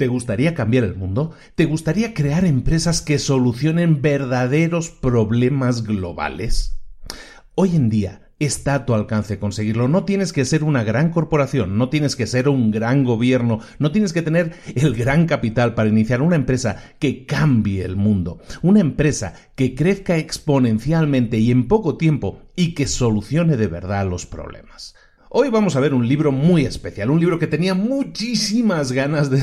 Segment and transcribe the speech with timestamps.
[0.00, 1.32] ¿Te gustaría cambiar el mundo?
[1.56, 6.80] ¿Te gustaría crear empresas que solucionen verdaderos problemas globales?
[7.54, 9.88] Hoy en día está a tu alcance conseguirlo.
[9.88, 13.92] No tienes que ser una gran corporación, no tienes que ser un gran gobierno, no
[13.92, 18.80] tienes que tener el gran capital para iniciar una empresa que cambie el mundo, una
[18.80, 24.94] empresa que crezca exponencialmente y en poco tiempo y que solucione de verdad los problemas.
[25.32, 29.38] Hoy vamos a ver un libro muy especial, un libro que tenía muchísimas ganas de,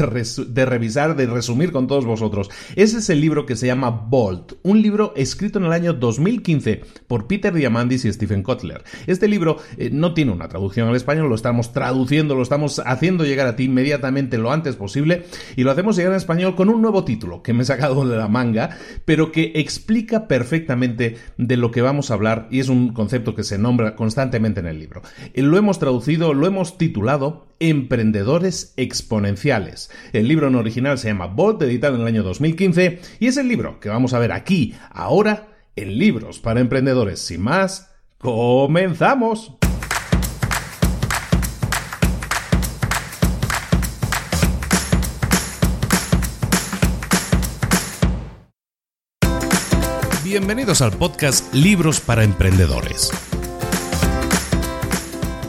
[0.65, 2.49] revisar, de resumir con todos vosotros.
[2.75, 6.81] Ese es el libro que se llama Bolt, un libro escrito en el año 2015
[7.07, 8.83] por Peter Diamandis y Stephen Kotler.
[9.07, 13.23] Este libro eh, no tiene una traducción al español, lo estamos traduciendo, lo estamos haciendo
[13.23, 15.23] llegar a ti inmediatamente lo antes posible
[15.55, 18.17] y lo hacemos llegar en español con un nuevo título que me he sacado de
[18.17, 22.91] la manga, pero que explica perfectamente de lo que vamos a hablar y es un
[22.91, 25.01] concepto que se nombra constantemente en el libro.
[25.33, 29.89] Eh, lo hemos traducido, lo hemos titulado Emprendedores Exponenciales.
[30.13, 33.47] El libro en original se llama Bolt, editado en el año 2015, y es el
[33.47, 37.19] libro que vamos a ver aquí, ahora, en Libros para Emprendedores.
[37.19, 39.53] Sin más, comenzamos.
[50.23, 53.11] Bienvenidos al podcast Libros para Emprendedores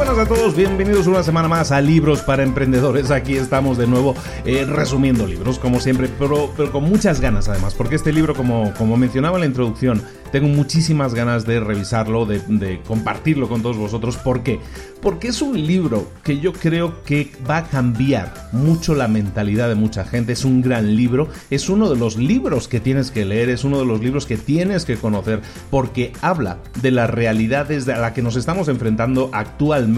[0.00, 3.10] a todos, bienvenidos una semana más a Libros para Emprendedores.
[3.10, 4.14] Aquí estamos de nuevo
[4.46, 8.96] eh, resumiendo libros, como siempre, pero, con muchas ganas además, porque este libro, como, como
[8.96, 10.02] mencionaba en la introducción,
[10.32, 14.16] tengo muchísimas ganas de revisarlo, de, compartirlo con todos vosotros.
[14.16, 14.60] ¿Por qué?
[15.02, 19.74] Porque es un libro que yo creo que va a cambiar mucho la mentalidad de
[19.74, 20.32] mucha gente.
[20.32, 23.78] Es un gran libro, es uno de los libros que tienes que leer, es uno
[23.78, 25.40] de los libros que tienes que conocer,
[25.70, 29.89] porque habla de las realidades a la que nos estamos enfrentando actualmente,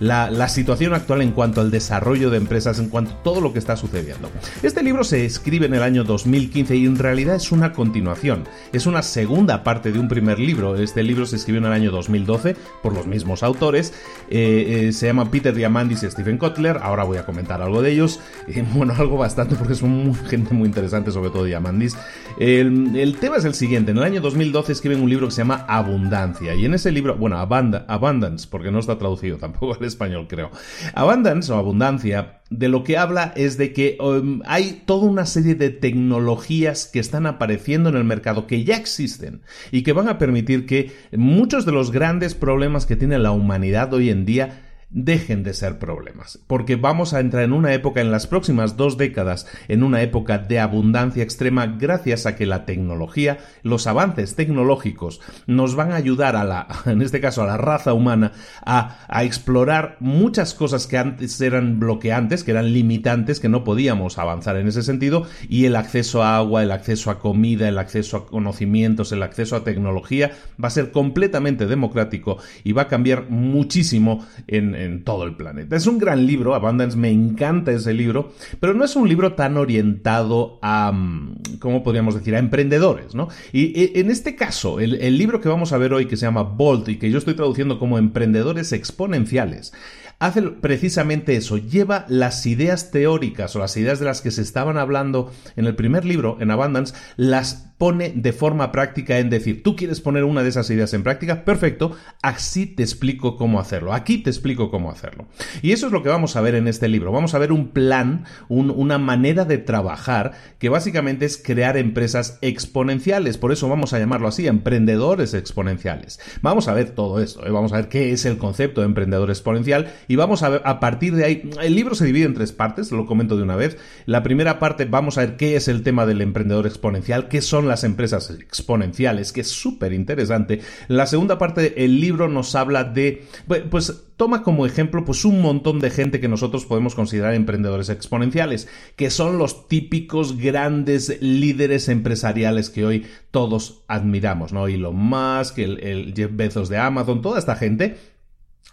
[0.00, 3.58] la, situación actual en cuanto al desarrollo de empresas, en cuanto a todo lo que
[3.58, 4.30] está sucediendo.
[4.62, 8.86] Este libro se escribe en el año 2015 y en realidad es una continuación, es
[8.86, 10.76] una segunda parte de un primer libro.
[10.76, 13.92] Este libro se escribió en el año 2012 por los mismos autores.
[14.28, 16.78] Eh, eh, se llama Peter Diamandis y Stephen Kotler.
[16.82, 18.20] Ahora voy a comentar algo de ellos.
[18.50, 21.96] Eh, bueno, algo bastante porque son gente muy interesante, sobre todo Diamandis.
[22.38, 23.92] El, el, tema es el siguiente.
[23.92, 26.54] En el año 2012 escriben un libro que se llama Abundancia.
[26.56, 30.50] Y en ese libro, bueno, Abundance, porque no está traducido tampoco al español, creo.
[30.94, 35.54] Abundance o Abundancia de lo que habla es de que um, hay toda una serie
[35.54, 40.18] de tecnologías que están apareciendo en el mercado, que ya existen y que van a
[40.18, 45.44] permitir que muchos de los grandes problemas que tiene la humanidad hoy en día dejen
[45.44, 49.46] de ser problemas, porque vamos a entrar en una época en las próximas dos décadas,
[49.68, 55.76] en una época de abundancia extrema gracias a que la tecnología, los avances tecnológicos nos
[55.76, 58.32] van a ayudar a la, en este caso a la raza humana,
[58.64, 64.56] a, explorar muchas cosas que antes eran bloqueantes, que eran limitantes, que no podíamos avanzar
[64.56, 68.26] en ese sentido, y el acceso a agua, el acceso a comida, el acceso a
[68.26, 74.26] conocimientos, el acceso a tecnología va a ser completamente democrático y va a cambiar muchísimo
[74.46, 75.76] en, en todo el planeta.
[75.76, 79.56] Es un gran libro, Abundance, me encanta ese libro, pero no es un libro tan
[79.56, 83.28] orientado a, mm, ¿cómo podríamos decir?, a emprendedores, ¿no?
[83.52, 86.42] Y, en este caso, el, el libro que vamos a ver hoy, que se llama
[86.42, 89.72] Bolt y que yo estoy traduciendo como Emprendedores Exponenciales,
[90.20, 94.76] hace precisamente eso, lleva las ideas teóricas o las ideas de las que se estaban
[94.76, 99.74] hablando en el primer libro, en Abundance, las pone de forma práctica en decir, tú
[99.74, 104.18] quieres poner una de esas ideas en práctica, perfecto, así te explico cómo hacerlo, aquí
[104.18, 105.28] te explico cómo hacerlo.
[105.62, 107.68] Y eso es lo que vamos a ver en este libro, vamos a ver un
[107.68, 113.98] plan, una manera de trabajar que básicamente es crear empresas exponenciales, por eso vamos a
[113.98, 116.20] llamarlo así, emprendedores exponenciales.
[116.42, 117.50] Vamos a ver todo esto, ¿eh?
[117.50, 120.80] vamos a ver qué es el concepto de emprendedor exponencial y vamos a ver a
[120.80, 123.78] partir de ahí, el libro se divide en tres partes, lo comento de una vez.
[124.06, 127.68] La primera parte vamos a ver qué es el tema del emprendedor exponencial, qué son
[127.68, 130.62] las empresas exponenciales, que es súper interesante.
[130.88, 133.24] La segunda parte el libro nos habla de,
[133.70, 138.66] pues toma como ejemplo pues un montón de gente que nosotros podemos considerar emprendedores exponenciales,
[138.96, 144.66] que son los típicos grandes líderes empresariales que hoy todos admiramos, ¿no?
[144.66, 147.96] Elon Musk, el, el Jeff Bezos de Amazon, toda esta gente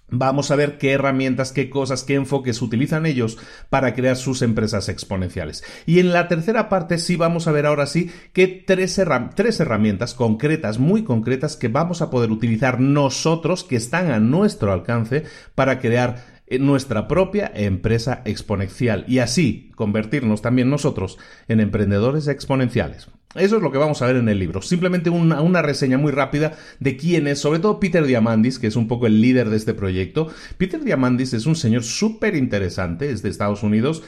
[0.10, 3.38] Vamos a ver qué herramientas, qué cosas, qué enfoques utilizan ellos
[3.70, 5.66] para crear sus empresas exponenciales.
[5.86, 9.02] Y en la tercera parte sí vamos a ver ahora sí que tres,
[9.36, 14.72] tres, herramientas concretas, muy concretas, que vamos a poder utilizar nosotros, que están a nuestro
[14.72, 15.26] alcance,
[15.56, 21.18] para crear nuestra propia empresa exponencial y así convertirnos también nosotros
[21.48, 23.10] en emprendedores exponenciales.
[23.36, 24.62] Eso es lo que vamos a ver en el libro.
[24.62, 28.88] Simplemente una, reseña muy rápida de quién es, sobre todo Peter Diamandis, que es un
[28.88, 30.30] poco el líder de este proyecto.
[30.58, 34.04] Peter Diamandis es un señor súper interesante, es de Estados Unidos,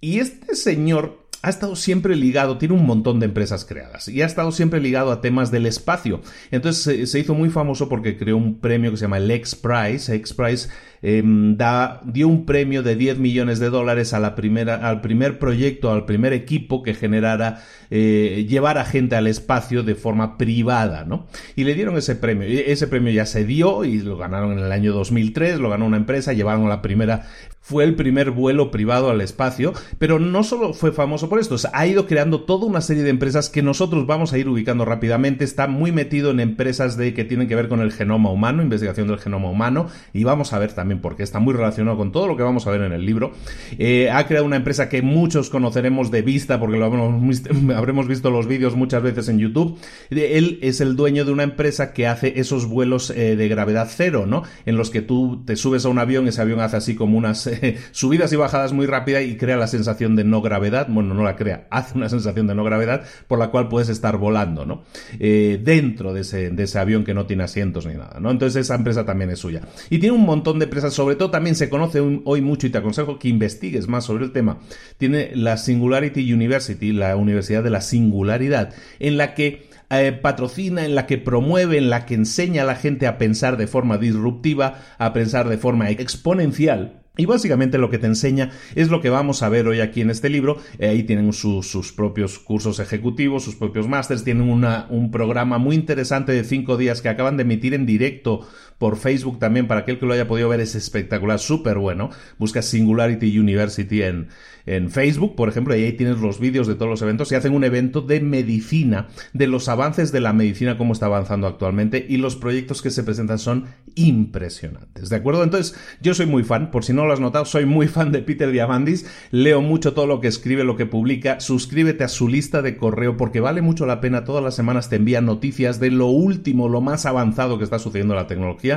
[0.00, 4.26] y este señor ha estado siempre ligado, tiene un montón de empresas creadas y ha
[4.26, 6.20] estado siempre ligado a temas del espacio.
[6.50, 10.14] Entonces se, hizo muy famoso porque creó un premio que se llama el X Prize.
[10.16, 10.68] X Prize
[11.00, 11.56] em,
[12.04, 16.04] dio un premio de 10 millones de dólares a la primera, al primer proyecto, al
[16.04, 21.26] primer equipo que generara eh, llevar a gente al espacio de forma privada, ¿no?
[21.56, 22.46] Y le dieron ese premio.
[22.46, 25.96] Ese premio ya se dio y lo ganaron en el año 2003, lo ganó una
[25.96, 27.26] empresa, llevaron la primera
[27.60, 31.86] fue el primer vuelo privado al espacio, pero no solo fue famoso por esto, ha
[31.86, 35.68] ido creando toda una serie de empresas que nosotros vamos a ir ubicando rápidamente, está
[35.68, 39.18] muy metido en empresas de que tienen que ver con el genoma humano, investigación del
[39.18, 42.36] genoma humano, y vamos a ver también por qué está muy relacionado con todo lo
[42.36, 43.32] que vamos a ver en el libro.
[43.78, 48.46] Eh, ha creado una empresa que muchos conoceremos de vista, porque lo habremos visto los
[48.46, 49.78] vídeos muchas veces en YouTube.
[50.10, 54.24] Él es el dueño de una empresa que hace esos vuelos eh, de gravedad cero,
[54.26, 54.42] ¿no?
[54.66, 57.49] En los que tú te subes a un avión, ese avión hace así como unas
[57.92, 60.86] subidas y bajadas muy rápidas y crea la sensación de no gravedad.
[60.88, 64.16] Bueno, no la crea, hace una sensación de no gravedad por la cual puedes estar
[64.16, 64.82] volando, ¿no?
[65.18, 68.30] Eh, dentro de ese, de ese avión que no tiene asientos ni nada, ¿no?
[68.30, 69.62] Entonces esa empresa también es suya.
[69.88, 72.78] Y tiene un montón de empresas, sobre todo también se conoce hoy mucho y te
[72.78, 74.58] aconsejo que investigues más sobre el tema.
[74.98, 80.94] Tiene la Singularity University, la Universidad de la Singularidad, en la que eh, patrocina, en
[80.94, 84.78] la que promueve, en la que enseña a la gente a pensar de forma disruptiva,
[84.98, 89.42] a pensar de forma exponencial y básicamente lo que te enseña es lo que vamos
[89.42, 90.56] a ver hoy aquí en este libro.
[90.78, 95.76] Eh, ahí tienen sus propios cursos ejecutivos, sus propios másters, tienen una, un programa muy
[95.76, 98.48] interesante de cinco días que acaban de emitir en directo
[98.80, 102.08] por Facebook también, para aquel que lo haya podido ver, es espectacular, súper bueno.
[102.38, 104.28] Busca Singularity University en,
[104.64, 107.52] en Facebook, por ejemplo, y ahí tienes los vídeos de todos los eventos y hacen
[107.52, 112.16] un evento de medicina, de los avances de la medicina, cómo está avanzando actualmente, y
[112.16, 113.66] los proyectos que se presentan son
[113.96, 115.44] impresionantes, ¿de acuerdo?
[115.44, 118.22] Entonces, yo soy muy fan, por si no lo has notado, soy muy fan de
[118.22, 122.62] Peter Diamandis, leo mucho todo lo que escribe, lo que publica, suscríbete a su lista
[122.62, 126.06] de correo porque vale mucho la pena, todas las semanas te envía noticias de lo
[126.06, 128.69] último, lo más avanzado que está sucediendo en la tecnología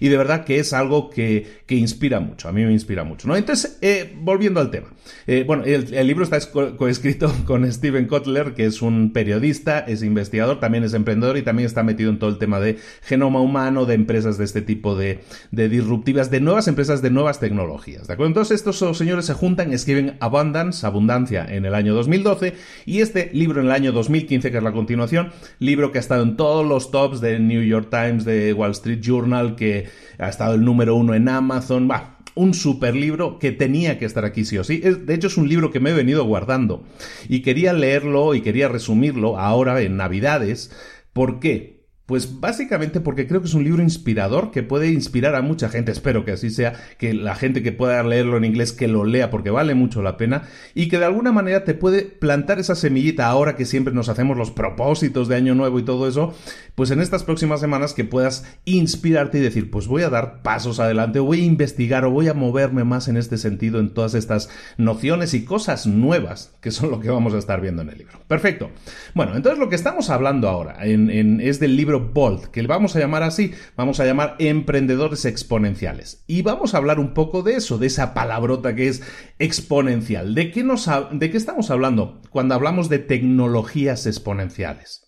[0.00, 3.28] y de verdad que es algo que, inspira mucho, a mí me inspira mucho.
[3.28, 3.36] ¿no?
[3.36, 4.88] Entonces, eh, volviendo al tema.
[5.26, 6.40] Eh, bueno, el, libro está
[6.76, 11.66] coescrito con Steven Kotler, que es un periodista, es investigador, también es emprendedor y también
[11.66, 15.20] está metido en todo el tema de genoma humano, de empresas de este tipo de,
[15.50, 18.06] de disruptivas, de nuevas empresas, de nuevas tecnologías.
[18.06, 18.28] ¿De acuerdo?
[18.28, 23.60] Entonces estos señores se juntan, escriben Abundance, Abundancia en el año 2012 y este libro
[23.60, 26.90] en el año 2015, que es la continuación, libro que ha estado en todos los
[26.90, 29.88] tops de New York Times, de Wall Street Journal, que
[30.18, 31.88] ha estado el número uno en Amazon.
[32.34, 34.78] Un super libro que tenía que estar aquí sí o sí.
[34.78, 36.84] de hecho, es un libro que me he venido guardando
[37.28, 40.70] y quería leerlo y quería resumirlo ahora en Navidades.
[41.12, 41.75] ¿Por qué?
[42.06, 45.90] Pues básicamente porque creo que es un libro inspirador que puede inspirar a mucha gente.
[45.90, 49.28] Espero que así sea, que la gente que pueda leerlo en inglés que lo lea
[49.28, 50.42] porque vale mucho la pena
[50.74, 54.36] y que de alguna manera te puede plantar esa semillita ahora que siempre nos hacemos
[54.36, 56.32] los propósitos de año nuevo y todo eso,
[56.76, 60.78] pues en estas próximas semanas que puedas inspirarte y decir, pues voy a dar pasos
[60.78, 64.48] adelante voy a investigar o voy a moverme más en este sentido en todas estas
[64.76, 68.20] nociones y cosas nuevas que son lo que vamos a estar viendo en el libro.
[68.28, 68.70] Perfecto.
[69.14, 72.98] Bueno, entonces lo que estamos hablando ahora es del libro Bolt, que le vamos a
[72.98, 76.24] llamar así, vamos a llamar emprendedores exponenciales.
[76.26, 79.02] Y vamos a hablar un poco de eso, de esa palabrota que es
[79.38, 80.34] exponencial.
[80.34, 85.05] ¿De qué, nos, de qué estamos hablando cuando hablamos de tecnologías exponenciales?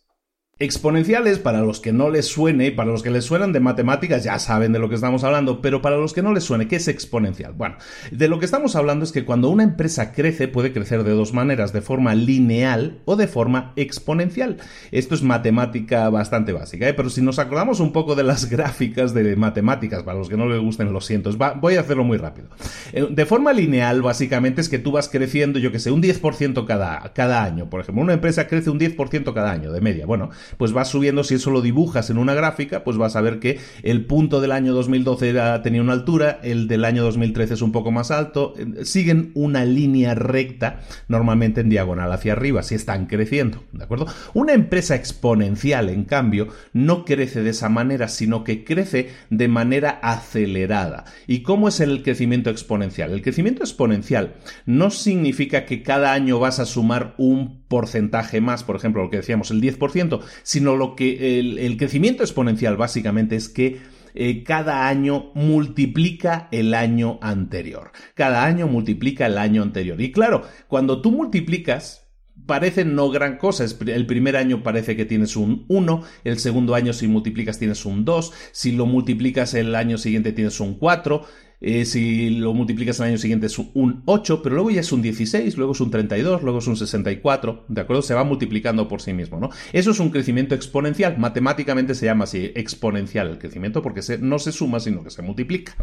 [0.60, 4.40] Exponenciales, para los que no les suene, para los que les suenan de matemáticas ya
[4.40, 6.88] saben de lo que estamos hablando, pero para los que no les suene, ¿qué es
[6.88, 7.52] exponencial?
[7.52, 7.76] Bueno,
[8.10, 11.32] de lo que estamos hablando es que cuando una empresa crece puede crecer de dos
[11.32, 14.56] maneras, de forma lineal o de forma exponencial.
[14.90, 16.94] Esto es matemática bastante básica, ¿eh?
[16.94, 20.48] pero si nos acordamos un poco de las gráficas de matemáticas, para los que no
[20.48, 22.48] les gusten, lo siento, voy a hacerlo muy rápido.
[22.92, 26.66] Eh, de forma lineal, básicamente es que tú vas creciendo, yo que sé, un 10%
[26.66, 27.70] cada, cada año.
[27.70, 30.04] Por ejemplo, una empresa crece un 10% cada año, de media.
[30.04, 33.38] Bueno, pues vas subiendo, si eso lo dibujas en una gráfica, pues vas a ver
[33.38, 37.62] que el punto del año 2012 era, tenía una altura, el del año 2013 es
[37.62, 42.74] un poco más alto, eh, siguen una línea recta, normalmente en diagonal hacia arriba, si
[42.74, 44.06] están creciendo, ¿de acuerdo?
[44.34, 49.98] Una empresa exponencial, en cambio, no crece de esa manera, sino que crece de manera
[50.02, 51.04] acelerada.
[51.26, 53.12] ¿Y cómo es el crecimiento exponencial?
[53.12, 54.34] El crecimiento exponencial
[54.66, 59.18] no significa que cada año vas a sumar un porcentaje más, por ejemplo, lo que
[59.18, 63.80] decíamos, el 10%, sino lo que el, crecimiento exponencial básicamente es que
[64.14, 67.92] eh, cada año multiplica el año anterior.
[68.14, 70.00] Cada año multiplica el año anterior.
[70.00, 72.08] Y claro, cuando tú multiplicas,
[72.46, 73.64] parece no gran cosa.
[73.86, 78.04] El primer año parece que tienes un 1, el segundo año si multiplicas tienes un
[78.04, 81.24] 2, si lo multiplicas el año siguiente tienes un 4,
[81.60, 85.02] eh, si lo multiplicas el año siguiente es un 8, pero luego ya es un
[85.02, 88.02] 16, luego es un 32, luego es un 64, ¿de acuerdo?
[88.02, 89.50] Se va multiplicando por sí mismo, ¿no?
[89.72, 94.52] Eso es un crecimiento exponencial, matemáticamente se llama así, exponencial el crecimiento, porque no se
[94.52, 95.74] suma, sino que se multiplica.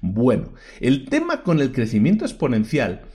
[0.00, 3.06] Bueno, el tema con el crecimiento exponencial,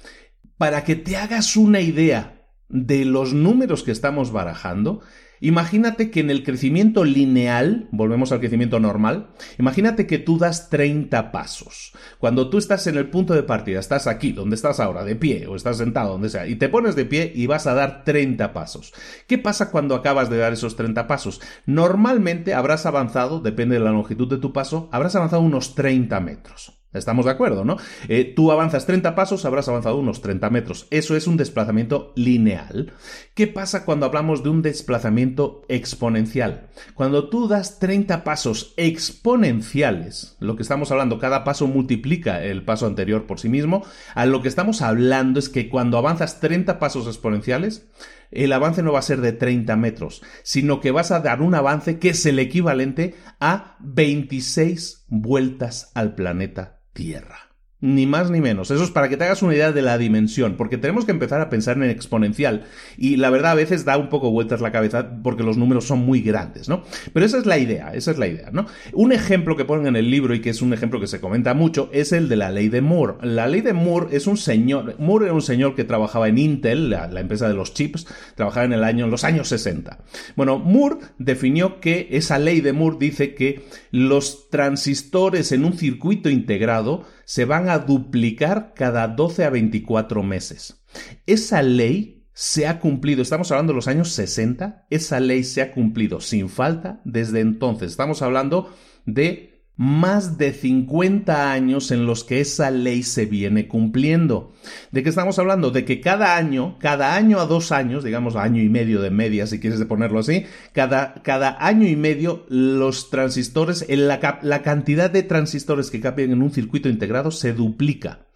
[0.58, 5.02] para que te hagas una idea de los números que estamos barajando,
[5.40, 9.30] Imagínate que en el crecimiento lineal, volvemos al crecimiento normal,
[9.60, 11.94] imagínate que tú das 30 pasos.
[12.20, 15.48] Cuando tú estás en el punto de partida, estás aquí, donde estás ahora, de pie,
[15.48, 18.54] o estás sentado, donde sea, y te pones de pie y vas a dar 30
[18.54, 18.94] pasos.
[19.28, 21.42] ¿Qué pasa cuando acabas de dar esos 30 pasos?
[21.66, 26.74] Normalmente habrás avanzado, depende de la longitud de tu paso, habrás avanzado unos 30 metros.
[26.98, 27.78] Estamos de acuerdo, ¿no?
[28.08, 30.88] Eh, tú avanzas 30 pasos, habrás avanzado unos 30 metros.
[30.92, 32.94] Eso es un desplazamiento lineal.
[33.34, 36.70] ¿Qué pasa cuando hablamos de un desplazamiento exponencial?
[36.94, 42.88] Cuando tú das 30 pasos exponenciales, lo que estamos hablando, cada paso multiplica el paso
[42.88, 43.86] anterior por sí mismo,
[44.16, 47.88] a lo que estamos hablando es que cuando avanzas 30 pasos exponenciales,
[48.32, 51.56] el avance no va a ser de 30 metros, sino que vas a dar un
[51.56, 57.47] avance que es el equivalente a 26 vueltas al planeta tierra.
[57.80, 58.72] Ni más ni menos.
[58.72, 61.42] Eso es para que te hagas una idea de la dimensión, porque tenemos que empezar
[61.42, 62.66] a pensar en exponencial.
[62.98, 66.00] Y la verdad a veces da un poco vueltas la cabeza porque los números son
[66.00, 66.84] muy grandes, ¿no?
[67.14, 68.66] Pero esa es la idea, esa es la idea, ¿no?
[68.94, 71.54] Un ejemplo que ponen en el libro y que es un ejemplo que se comenta
[71.54, 73.16] mucho es el de la ley de Moore.
[73.22, 76.90] La ley de Moore es un señor, Moore era un señor que trabajaba en Intel,
[76.90, 80.00] la, empresa de los chips, trabajaba en el año, en los años 60.
[80.36, 86.32] Bueno, Moore definió que esa ley de Moore dice que los transistores en un circuito
[86.32, 90.82] integrado se van a duplicar cada 12 a 24 meses.
[91.26, 95.74] Esa ley se ha cumplido, estamos hablando de los años 60, esa ley se ha
[95.74, 97.92] cumplido sin falta desde entonces.
[97.92, 98.74] Estamos hablando
[99.06, 104.54] de más de 50 años en los que esa ley se viene cumpliendo.
[104.92, 105.70] ¿De qué estamos hablando?
[105.70, 109.46] De que cada año, cada año a dos años, digamos año y medio de media,
[109.46, 114.20] si quieres ponerlo así, cada, cada año y medio los transistores, la,
[114.64, 118.27] cantidad de transistores que caben en un circuito integrado se duplica.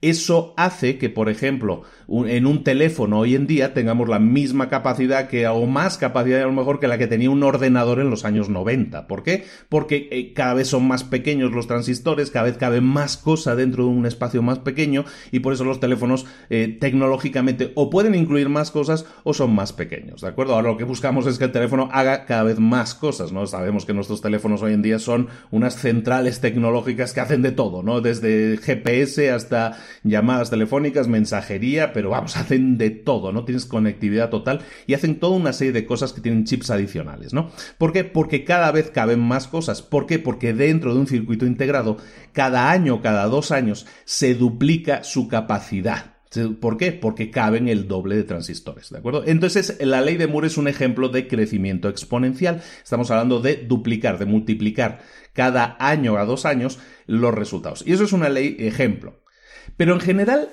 [0.00, 5.26] Eso hace que, por ejemplo, en un teléfono hoy en día tengamos la misma capacidad
[5.26, 8.24] que, o más capacidad a lo mejor que la que tenía un ordenador en los
[8.24, 9.08] años 90.
[9.08, 9.44] ¿Por qué?
[9.68, 13.84] Porque eh, cada vez son más pequeños los transistores, cada vez cabe más cosa dentro
[13.84, 18.48] de un espacio más pequeño y por eso los teléfonos eh, tecnológicamente o pueden incluir
[18.48, 20.20] más cosas o son más pequeños.
[20.20, 20.54] ¿De acuerdo?
[20.54, 23.48] Ahora lo que buscamos es que el teléfono haga cada vez más cosas, ¿no?
[23.48, 27.82] Sabemos que nuestros teléfonos hoy en día son unas centrales tecnológicas que hacen de todo,
[27.82, 28.00] ¿no?
[28.00, 33.44] Desde GPS hasta llamadas telefónicas, mensajería, pero vamos, hacen de todo, ¿no?
[33.44, 37.50] Tienes conectividad total y hacen toda una serie de cosas que tienen chips adicionales, ¿no?
[37.78, 38.04] ¿Por qué?
[38.04, 39.82] Porque cada vez caben más cosas.
[39.82, 40.18] ¿Por qué?
[40.18, 41.96] Porque dentro de un circuito integrado,
[42.32, 46.18] cada año, cada dos años, se duplica su capacidad.
[46.60, 46.92] ¿Por qué?
[46.92, 49.24] Porque caben el doble de transistores, ¿de acuerdo?
[49.26, 52.62] Entonces, la ley de Moore es un ejemplo de crecimiento exponencial.
[52.82, 55.00] Estamos hablando de duplicar, de multiplicar
[55.32, 57.82] cada año a dos años los resultados.
[57.86, 59.20] Y eso es una ley ejemplo.
[59.76, 60.50] Pero en general,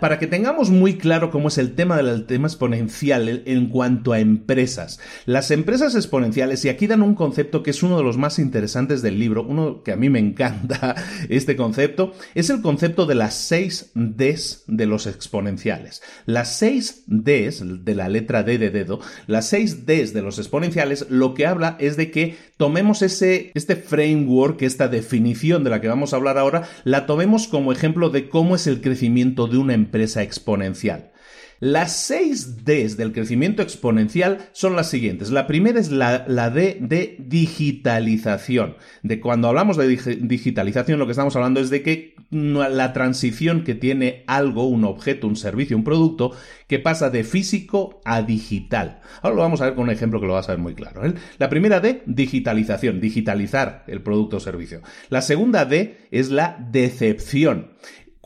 [0.00, 4.20] para que tengamos muy claro cómo es el tema del tema exponencial en cuanto a
[4.20, 8.38] empresas, las empresas exponenciales, y aquí dan un concepto que es uno de los más
[8.38, 10.94] interesantes del libro, uno que a mí me encanta
[11.28, 16.02] este concepto, es el concepto de las seis Ds de los exponenciales.
[16.26, 21.06] Las seis Ds de la letra D de dedo, las seis Ds de los exponenciales,
[21.10, 25.88] lo que habla es de que tomemos ese, este framework, esta definición de la que
[25.88, 29.74] vamos a hablar ahora, la tomemos como ejemplo de cómo es el crecimiento de una
[29.74, 31.12] empresa exponencial.
[31.60, 35.32] Las seis Ds del crecimiento exponencial son las siguientes.
[35.32, 38.76] La primera es la, D de digitalización.
[39.02, 43.74] De cuando hablamos de digitalización, lo que estamos hablando es de que la transición que
[43.74, 46.30] tiene algo, un objeto, un servicio, un producto,
[46.68, 49.00] que pasa de físico a digital.
[49.20, 51.04] Ahora lo vamos a ver con un ejemplo que lo vas a ver muy claro.
[51.04, 51.14] ¿eh?
[51.38, 54.82] La primera D, digitalización, digitalizar el producto o servicio.
[55.08, 57.72] La segunda D es la decepción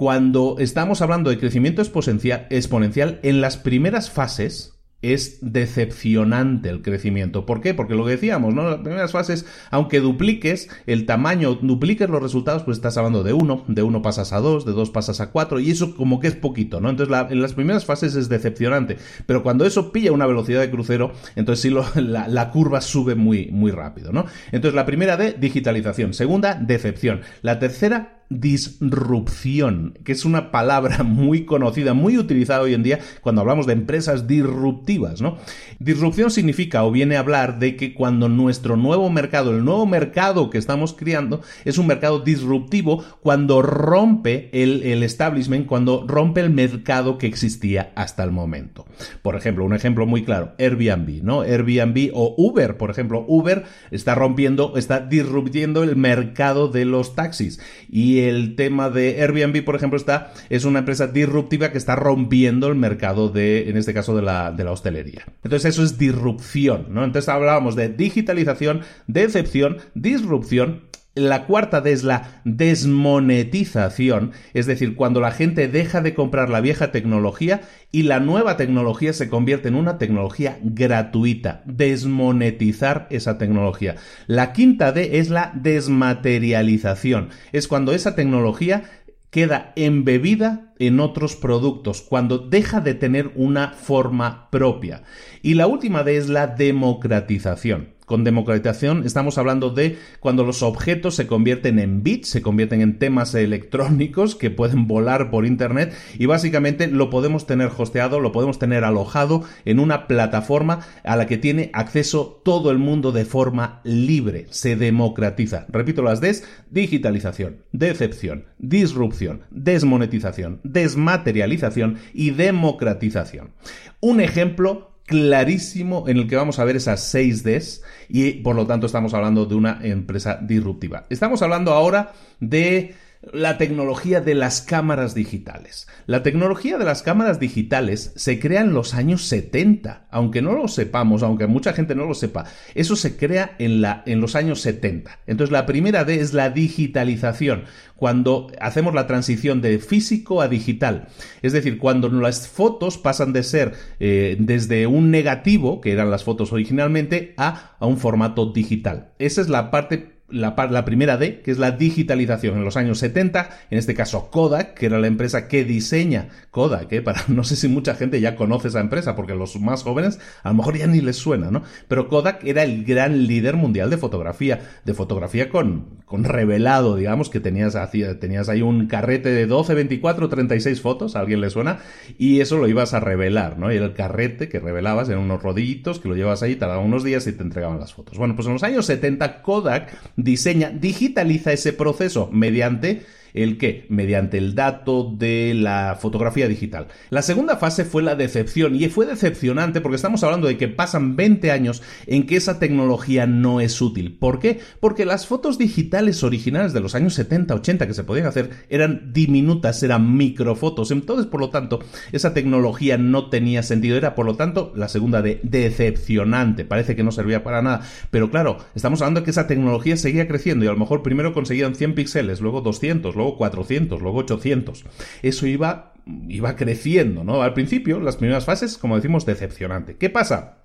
[0.02, 7.46] cuando estamos hablando de crecimiento exponencial, en las primeras fases es decepcionante el crecimiento.
[7.46, 7.72] ¿Por qué?
[7.72, 8.62] Porque lo que decíamos, ¿no?
[8.62, 13.32] En las primeras fases, aunque dupliques el tamaño, dupliques los resultados, pues estás hablando de
[13.32, 16.26] uno, de uno pasas a dos, de dos pasas a cuatro, y eso como que
[16.26, 16.90] es poquito, ¿no?
[16.90, 21.12] Entonces en las primeras fases es decepcionante, pero cuando eso pilla una velocidad de crucero,
[21.36, 24.26] entonces sí la, la, curva sube muy, muy rápido, ¿no?
[24.50, 31.44] Entonces la primera de digitalización, segunda, decepción, la tercera, disrupción, que es una palabra muy
[31.44, 35.38] conocida, muy utilizada hoy en día cuando hablamos de empresas disruptivas, ¿no?
[35.78, 40.50] Disrupción significa o viene a hablar de que cuando nuestro nuevo mercado, el nuevo mercado
[40.50, 46.50] que estamos creando, es un mercado disruptivo cuando rompe el, el establishment, cuando rompe el
[46.50, 48.86] mercado que existía hasta el momento.
[49.22, 51.42] Por ejemplo, un ejemplo muy claro, Airbnb, ¿no?
[51.42, 57.60] Airbnb o Uber, por ejemplo, Uber está rompiendo, está disruptiendo el mercado de los taxis
[57.90, 62.68] y el tema de Airbnb, por ejemplo, está, es una empresa disruptiva que está rompiendo
[62.68, 65.24] el mercado de, en este caso, de la, de la hostelería.
[65.42, 67.04] Entonces, eso es disrupción, ¿no?
[67.04, 75.30] Entonces hablábamos de digitalización, decepción, disrupción la cuarta es la desmonetización, es decir, cuando la
[75.30, 79.98] gente deja de comprar la vieja tecnología y la nueva tecnología se convierte en una
[79.98, 83.96] tecnología gratuita, desmonetizar esa tecnología.
[84.26, 88.84] La quinta D es la desmaterialización, es cuando esa tecnología
[89.28, 95.04] queda embebida en otros productos, cuando deja de tener una forma propia.
[95.42, 97.91] Y la última D es la democratización.
[98.06, 102.98] Con democratización estamos hablando de cuando los objetos se convierten en bits, se convierten en
[102.98, 108.58] temas electrónicos que pueden volar por Internet y básicamente lo podemos tener hosteado, lo podemos
[108.58, 113.80] tener alojado en una plataforma a la que tiene acceso todo el mundo de forma
[113.84, 114.46] libre.
[114.50, 115.66] Se democratiza.
[115.68, 123.52] Repito las Ds, digitalización, decepción, disrupción, desmonetización, desmaterialización y democratización.
[124.00, 128.66] Un ejemplo clarísimo en el que vamos a ver esas 6 Ds y por lo
[128.66, 131.06] tanto estamos hablando de una empresa disruptiva.
[131.10, 132.94] Estamos hablando ahora de
[133.30, 135.86] la tecnología de las cámaras digitales.
[136.06, 140.66] La tecnología de las cámaras digitales se crea en los años 70, aunque no lo
[140.66, 144.60] sepamos, aunque mucha gente no lo sepa, eso se crea en, la, en los años
[144.62, 145.20] 70.
[145.26, 151.06] Entonces la primera D es la digitalización, cuando hacemos la transición de físico a digital.
[151.42, 156.24] Es decir, cuando las fotos pasan de ser eh, desde un negativo, que eran las
[156.24, 159.12] fotos originalmente, a, a un formato digital.
[159.20, 162.56] Esa es la parte la, primera D, que es la digitalización.
[162.56, 167.02] En los años 70, en este caso Kodak, que era la empresa que diseña Kodak,
[167.02, 170.48] para, no sé si mucha gente ya conoce esa empresa, porque los más jóvenes a
[170.48, 171.62] lo mejor ya ni les suena, ¿no?
[171.88, 177.30] Pero Kodak era el gran líder mundial de fotografía, de fotografía con, con revelado, digamos,
[177.30, 177.76] que tenías,
[178.20, 181.78] tenías ahí un carrete de 12, 24, 36 fotos, a alguien le suena,
[182.18, 183.72] y eso lo ibas a revelar, ¿no?
[183.72, 187.04] Y era el carrete que revelabas en unos rodillitos que lo llevas ahí, tardaba unos
[187.04, 188.18] días y te entregaban las fotos.
[188.18, 189.92] Bueno, pues en los años 70 Kodak
[190.24, 193.02] diseña, digitaliza ese proceso mediante
[193.34, 193.86] ¿El qué?
[193.88, 196.88] Mediante el dato de la fotografía digital.
[197.10, 201.16] La segunda fase fue la decepción y fue decepcionante porque estamos hablando de que pasan
[201.16, 204.16] 20 años en que esa tecnología no es útil.
[204.18, 204.60] ¿Por qué?
[204.80, 209.12] Porque las fotos digitales originales de los años 70, 80 que se podían hacer eran
[209.12, 210.90] diminutas, eran microfotos.
[210.90, 211.80] Entonces, por lo tanto,
[212.12, 213.96] esa tecnología no tenía sentido.
[213.96, 216.64] Era, por lo tanto, la segunda de decepcionante.
[216.64, 217.82] Parece que no servía para nada.
[218.10, 221.32] Pero claro, estamos hablando de que esa tecnología seguía creciendo y a lo mejor primero
[221.32, 224.84] conseguían 100 píxeles, luego 200, luego 400, luego 800.
[225.22, 225.94] Eso iba,
[226.28, 227.42] iba creciendo, ¿no?
[227.42, 229.96] Al principio, las primeras fases, como decimos, decepcionante.
[229.96, 230.58] ¿Qué pasa?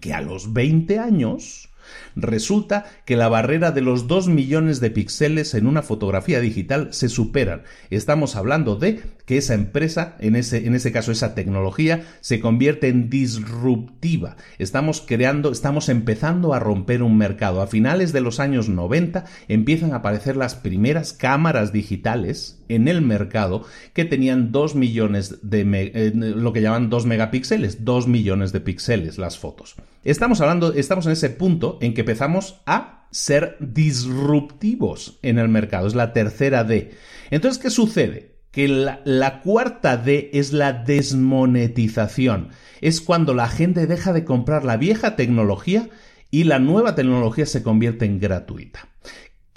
[0.00, 1.68] Que a los 20 años
[2.16, 7.08] Resulta que la barrera de los 2 millones de píxeles en una fotografía digital se
[7.08, 7.62] superan.
[7.90, 12.88] Estamos hablando de que esa empresa, en ese, en ese caso esa tecnología, se convierte
[12.88, 14.36] en disruptiva.
[14.58, 17.62] Estamos creando, estamos empezando a romper un mercado.
[17.62, 23.02] A finales de los años 90 empiezan a aparecer las primeras cámaras digitales en el
[23.02, 25.60] mercado que tenían 2 millones de
[25.94, 29.76] eh, lo que llaman 2 megapíxeles, 2 millones de píxeles las fotos.
[30.04, 35.86] Estamos hablando, estamos en ese punto en que empezamos a ser disruptivos en el mercado,
[35.86, 36.92] es la tercera D.
[37.30, 38.34] Entonces, ¿qué sucede?
[38.50, 42.50] Que la, cuarta D es la desmonetización.
[42.82, 45.88] Es cuando la gente deja de comprar la vieja tecnología
[46.30, 48.88] y la nueva tecnología se convierte en gratuita.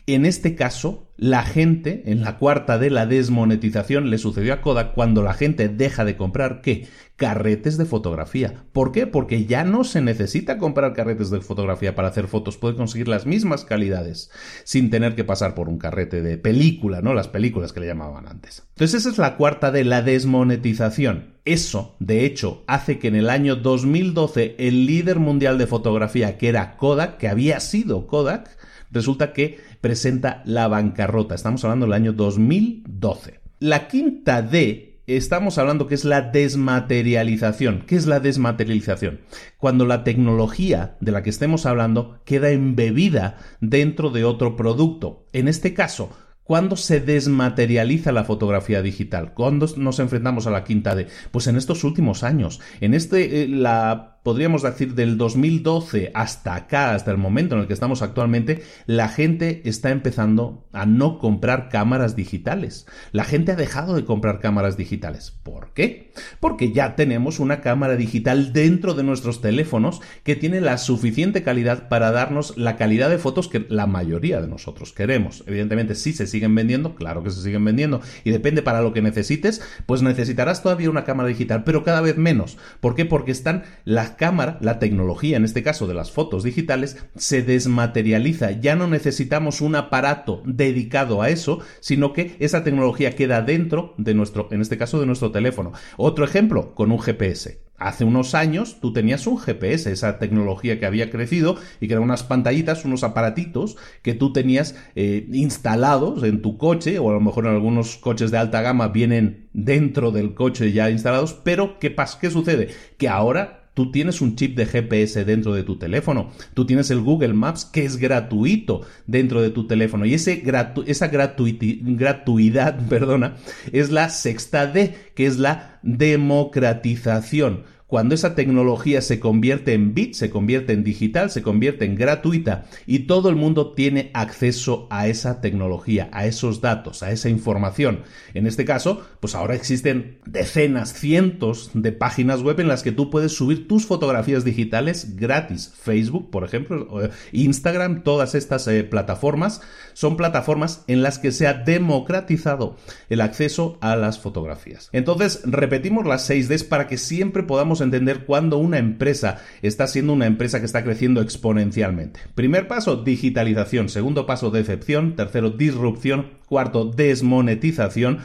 [0.10, 4.94] En este caso, la gente, en la cuarta de la desmonetización, le sucedió a Kodak
[4.94, 6.88] cuando la gente deja de comprar ¿qué?
[7.18, 8.64] Carretes de fotografía.
[8.72, 9.06] ¿Por qué?
[9.06, 13.26] Porque ya no se necesita comprar carretes de fotografía para hacer fotos, puede conseguir las
[13.26, 14.32] mismas calidades
[14.64, 17.14] sin tener que pasar por un carrete de película, ¿no?
[17.14, 18.64] Las películas que le llamaban antes.
[18.76, 21.36] Entonces esa es la cuarta de la desmonetización.
[21.44, 26.48] Eso, de hecho, hace que en el año 2012 el líder mundial de fotografía, que
[26.48, 28.56] era Kodak, que había sido Kodak,
[28.92, 31.36] resulta que presenta la bancarrota.
[31.36, 33.40] Estamos hablando del año 2012.
[33.60, 37.84] La quinta D estamos hablando que es la desmaterialización.
[37.88, 39.22] ¿Qué es la desmaterialización?
[39.58, 45.26] Cuando la tecnología de la que estemos hablando queda embebida dentro de otro producto.
[45.32, 46.12] En este caso,
[46.48, 49.34] ¿Cuándo se desmaterializa la fotografía digital?
[49.34, 51.08] ¿Cuándo nos enfrentamos a la quinta D?
[51.30, 52.62] Pues en estos últimos años.
[52.80, 57.68] En este, eh, la podríamos decir del 2012 hasta acá, hasta el momento en el
[57.68, 62.88] que estamos actualmente, la gente está empezando a no comprar cámaras digitales.
[63.14, 65.32] La gente ha dejado de comprar cámaras digitales.
[65.32, 66.12] ¿Por qué?
[66.42, 71.88] Porque ya tenemos una cámara digital dentro de nuestros teléfonos que tiene la suficiente calidad
[71.88, 75.46] para darnos la calidad de fotos que la mayoría de nosotros queremos.
[75.48, 79.02] Evidentemente, si se siguen vendiendo, claro que se siguen vendiendo, y depende para lo que
[79.02, 82.58] necesites, pues necesitarás todavía una cámara digital, pero cada vez menos.
[82.82, 83.06] ¿Por qué?
[83.06, 88.52] Porque están las cámara, la tecnología, en este caso de las fotos digitales, se desmaterializa.
[88.52, 94.14] Ya no necesitamos un aparato dedicado a eso, sino que esa tecnología queda dentro de
[94.14, 95.72] nuestro, en este caso de nuestro teléfono.
[95.96, 97.68] Otro ejemplo, con un GPS.
[97.80, 102.06] Hace unos años tú tenías un GPS, esa tecnología que había crecido y que eran
[102.06, 107.20] unas pantallitas, unos aparatitos que tú tenías eh, instalados en tu coche o a lo
[107.20, 111.92] mejor en algunos coches de alta gama vienen dentro del coche ya instalados, pero ¿qué
[111.92, 112.18] pasa?
[112.20, 112.70] ¿Qué sucede?
[112.98, 116.32] Que ahora Tú tienes un chip de GPS dentro de tu teléfono.
[116.56, 120.04] Tú tienes el Google Maps que es gratuito dentro de tu teléfono.
[120.08, 120.44] Y ese
[120.88, 123.36] esa gratuidad perdona,
[123.72, 130.14] es la sexta D, que es la democratización cuando esa tecnología se convierte en bit,
[130.14, 135.08] se convierte en digital, se convierte en gratuita y todo el mundo tiene acceso a
[135.08, 138.02] esa tecnología, a esos datos, a esa información.
[138.34, 143.10] En este caso, pues ahora existen decenas, cientos de páginas web en las que tú
[143.10, 145.74] puedes subir tus fotografías digitales gratis.
[145.82, 149.62] Facebook, por ejemplo, Instagram, todas estas eh, plataformas
[149.94, 152.76] son plataformas en las que se ha democratizado
[153.10, 154.90] el acceso a las fotografías.
[154.92, 160.14] Entonces, repetimos las 6 Ds para que siempre podamos entender cuándo una empresa está siendo
[160.14, 162.20] una empresa que está creciendo exponencialmente.
[162.36, 163.90] Primer paso, digitalización.
[163.90, 165.16] Segundo paso, decepción.
[165.16, 166.32] Tercero, disrupción.
[166.48, 168.20] Cuarto, desmonetización.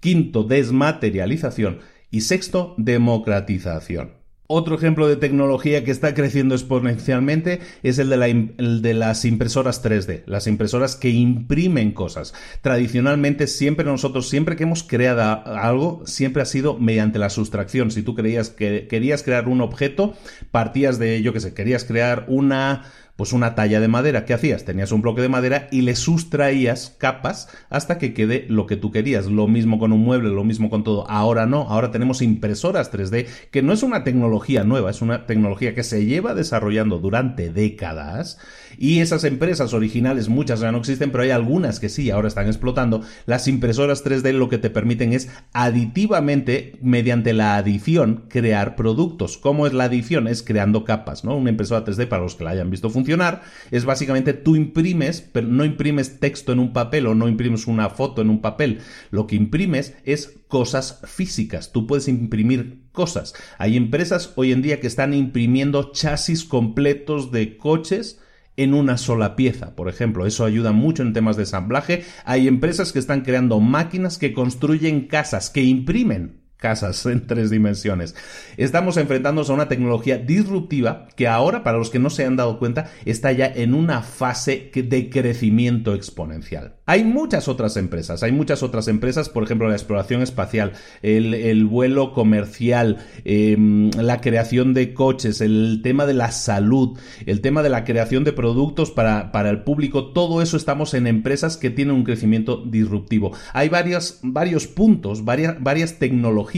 [0.00, 1.80] Quinto, desmaterialización.
[2.10, 4.21] Y sexto, democratización.
[4.54, 10.46] Otro ejemplo de tecnología que está creciendo exponencialmente es el de, las impresoras 3D, las
[10.46, 12.34] impresoras que imprimen cosas.
[12.60, 17.90] Tradicionalmente, siempre nosotros, siempre que hemos creado algo, siempre ha sido mediante la sustracción.
[17.90, 20.12] Si tú creías que querías crear un objeto,
[20.50, 24.24] partías de, yo que sé, querías crear una pues una talla de madera.
[24.24, 24.64] ¿Qué hacías?
[24.64, 28.90] Tenías un bloque de madera y le sustraías capas hasta que quede lo que tú
[28.90, 29.26] querías.
[29.26, 31.08] Lo mismo con un mueble, lo mismo con todo.
[31.10, 35.74] Ahora no, ahora tenemos impresoras 3D, que no es una tecnología nueva, es una tecnología
[35.74, 38.38] que se lleva desarrollando durante décadas
[38.78, 42.46] y esas empresas originales, muchas ya no existen, pero hay algunas que sí, ahora están
[42.46, 43.02] explotando.
[43.26, 49.38] Las impresoras 3D lo que te permiten es aditivamente, mediante la adición, crear productos.
[49.38, 50.28] ¿Cómo es la adición?
[50.28, 51.36] Es creando capas, ¿no?
[51.36, 55.46] Una impresora 3D, para los que la hayan visto funcionar, es básicamente tú imprimes, pero
[55.46, 58.80] no imprimes texto en un papel o no imprimes una foto en un papel.
[59.10, 61.72] Lo que imprimes es cosas físicas.
[61.72, 63.34] Tú puedes imprimir cosas.
[63.58, 68.20] Hay empresas hoy en día que están imprimiendo chasis completos de coches
[68.56, 70.26] en una sola pieza, por ejemplo.
[70.26, 72.04] Eso ayuda mucho en temas de ensamblaje.
[72.24, 78.14] Hay empresas que están creando máquinas que construyen casas, que imprimen casas en tres dimensiones.
[78.56, 82.58] Estamos enfrentándonos a una tecnología disruptiva que ahora, para los que no se han dado
[82.60, 86.76] cuenta, está ya en una fase de crecimiento exponencial.
[86.86, 90.72] Hay muchas otras empresas, hay muchas otras empresas, por ejemplo, la exploración espacial,
[91.02, 97.62] el, vuelo comercial, em, la creación de coches, el tema de la salud, el tema
[97.62, 101.70] de la creación de productos para, para el público, todo eso estamos en empresas que
[101.70, 103.32] tienen un crecimiento disruptivo.
[103.52, 106.51] Hay varios, varios puntos, varias, varias tecnologías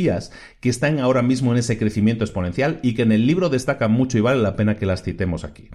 [0.61, 4.19] que están ahora mismo en ese crecimiento exponencial y que en el libro destacan mucho
[4.19, 5.71] y vale la pena que las citemos aquí.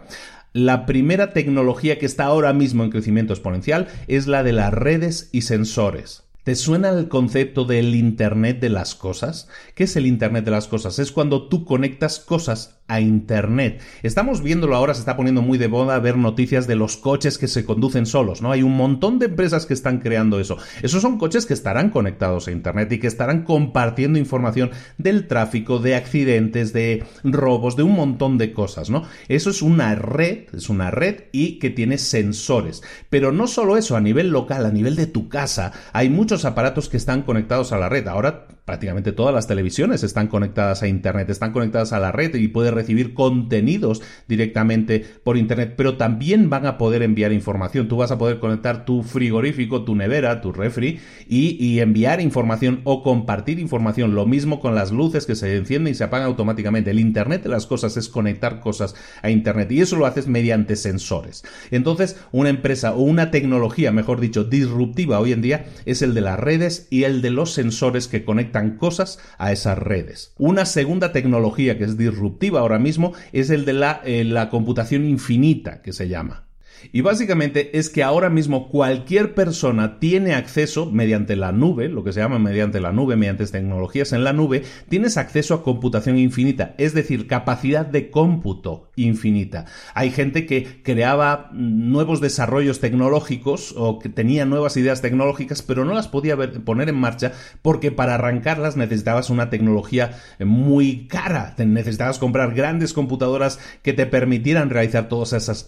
[0.53, 5.29] La primera tecnología que está ahora mismo en crecimiento exponencial es la de las redes
[5.31, 6.28] y sensores.
[6.49, 9.47] ¿Te suena el concepto del Internet de las Cosas?
[9.75, 10.97] ¿Qué es el Internet de las Cosas?
[10.97, 13.81] Es cuando tú conectas cosas a Internet.
[14.01, 17.47] Estamos viéndolo ahora, se está poniendo muy de moda ver noticias de los coches que
[17.47, 18.51] se conducen solos, ¿no?
[18.51, 20.57] Hay un montón de empresas que están creando eso.
[20.81, 25.77] Esos son coches que estarán conectados a Internet y que estarán compartiendo información del tráfico,
[25.77, 29.03] de accidentes, de robos, de un montón de cosas, ¿no?
[29.27, 32.81] Eso es una red, es una red y que tiene sensores.
[33.11, 36.89] Pero no solo eso, a nivel local, a nivel de tu casa, hay muchos aparatos
[36.89, 38.07] que están conectados a la red.
[38.07, 42.49] Ahora prácticamente todas las televisiones están conectadas a Internet, están conectadas a la red y
[42.49, 47.87] puedes recibir contenidos directamente por Internet, pero también van a poder enviar información.
[47.87, 53.01] Tú vas a poder conectar tu frigorífico, tu nevera, tu refri y, enviar información o
[53.01, 54.13] compartir información.
[54.13, 56.91] Lo mismo con las luces que se encienden y se apagan automáticamente.
[56.91, 60.75] El Internet de las cosas es conectar cosas a Internet y eso lo haces mediante
[60.75, 61.43] sensores.
[61.71, 66.21] Entonces, una empresa o una tecnología, mejor dicho, disruptiva hoy en día es el de
[66.21, 70.33] las redes y el de los sensores que conectan cosas a esas redes.
[70.37, 75.05] Una segunda tecnología que es disruptiva ahora mismo es el de la, eh, la computación
[75.05, 76.48] infinita, que se llama.
[76.91, 82.13] Y básicamente es que ahora mismo cualquier persona tiene acceso mediante la nube, lo que
[82.13, 86.75] se llama mediante la nube, mediante tecnologías en la nube, tienes acceso a computación infinita,
[86.77, 89.65] es decir, capacidad de cómputo infinita.
[89.93, 95.93] Hay gente que creaba nuevos desarrollos tecnológicos o que tenía nuevas ideas tecnológicas, pero no
[95.93, 102.53] las podía poner en marcha porque para arrancarlas necesitabas una tecnología muy cara, necesitabas comprar
[102.53, 105.67] grandes computadoras que te permitieran realizar todas esas,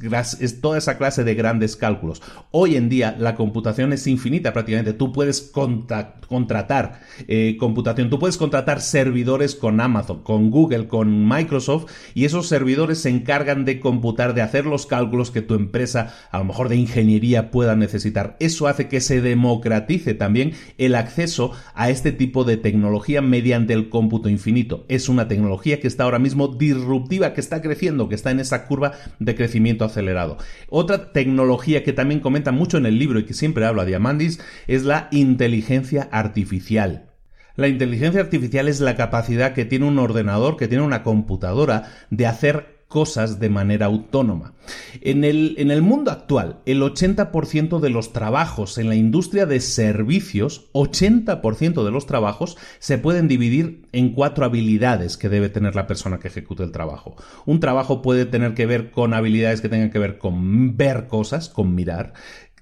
[0.62, 2.22] toda esa clase de grandes cálculos.
[2.52, 4.94] Hoy en día la computación es infinita prácticamente.
[4.94, 11.92] Tú puedes contratar eh, computación, tú puedes contratar servidores con Amazon, con Google, con Microsoft
[12.14, 16.38] y esos servidores se encargan de computar, de hacer los cálculos que tu empresa, a
[16.38, 18.38] lo mejor de ingeniería, pueda necesitar.
[18.40, 23.90] Eso hace que se democratice también el acceso a este tipo de tecnología mediante el
[23.90, 24.86] cómputo infinito.
[24.88, 28.68] Es una tecnología que está ahora mismo disruptiva, que está creciendo, que está en esa
[28.68, 30.38] curva de crecimiento acelerado.
[30.70, 34.40] Otra otra tecnología que también comenta mucho en el libro y que siempre habla Diamandis
[34.68, 37.10] es la inteligencia artificial.
[37.56, 42.26] La inteligencia artificial es la capacidad que tiene un ordenador, que tiene una computadora, de
[42.26, 44.54] hacer cosas de manera autónoma.
[45.00, 49.62] En el, en el mundo actual, el 80% de los trabajos en la industria de
[49.62, 55.88] servicios, 80% de los trabajos se pueden dividir en cuatro habilidades que debe tener la
[55.88, 57.16] persona que ejecute el trabajo.
[57.46, 61.48] Un trabajo puede tener que ver con habilidades que tengan que ver con ver cosas,
[61.48, 62.14] con mirar,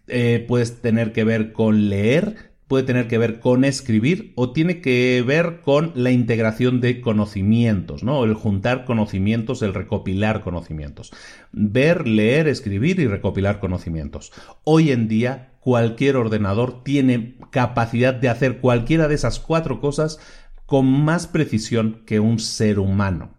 [0.08, 4.80] eh, puedes tener que ver con leer, puede tener que ver con escribir o tiene
[4.80, 8.24] que ver con la integración de conocimientos, ¿no?
[8.24, 11.12] El juntar conocimientos, el recopilar conocimientos.
[11.52, 14.32] Ver, leer, escribir y recopilar conocimientos.
[14.64, 20.20] Hoy en día cualquier ordenador tiene capacidad de hacer cualquiera de esas cuatro cosas
[20.68, 23.38] con más precisión que un ser humano.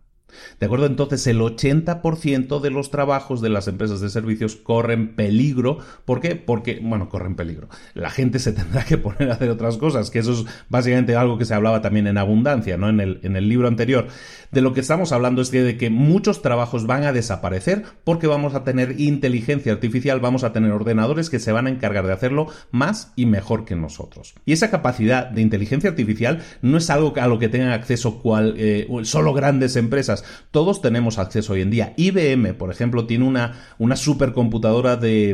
[0.58, 0.86] ¿De acuerdo?
[0.86, 5.78] Entonces el 80% de los trabajos de las empresas de servicios corren peligro.
[6.04, 6.36] ¿Por qué?
[6.36, 7.68] Porque, bueno, corren peligro.
[7.94, 11.38] La gente se tendrá que poner a hacer otras cosas, que eso es básicamente algo
[11.38, 12.88] que se hablaba también en abundancia, ¿no?
[12.88, 14.08] En el, en el libro anterior.
[14.50, 18.54] De lo que estamos hablando es de que muchos trabajos van a desaparecer porque vamos
[18.54, 22.48] a tener inteligencia artificial, vamos a tener ordenadores que se van a encargar de hacerlo
[22.70, 24.34] más y mejor que nosotros.
[24.44, 28.54] Y esa capacidad de inteligencia artificial no es algo a lo que tengan acceso cual,
[28.56, 30.19] eh, solo grandes empresas.
[30.50, 31.94] Todos tenemos acceso hoy en día.
[31.96, 35.30] IBM, por ejemplo, tiene una, una supercomputadora de,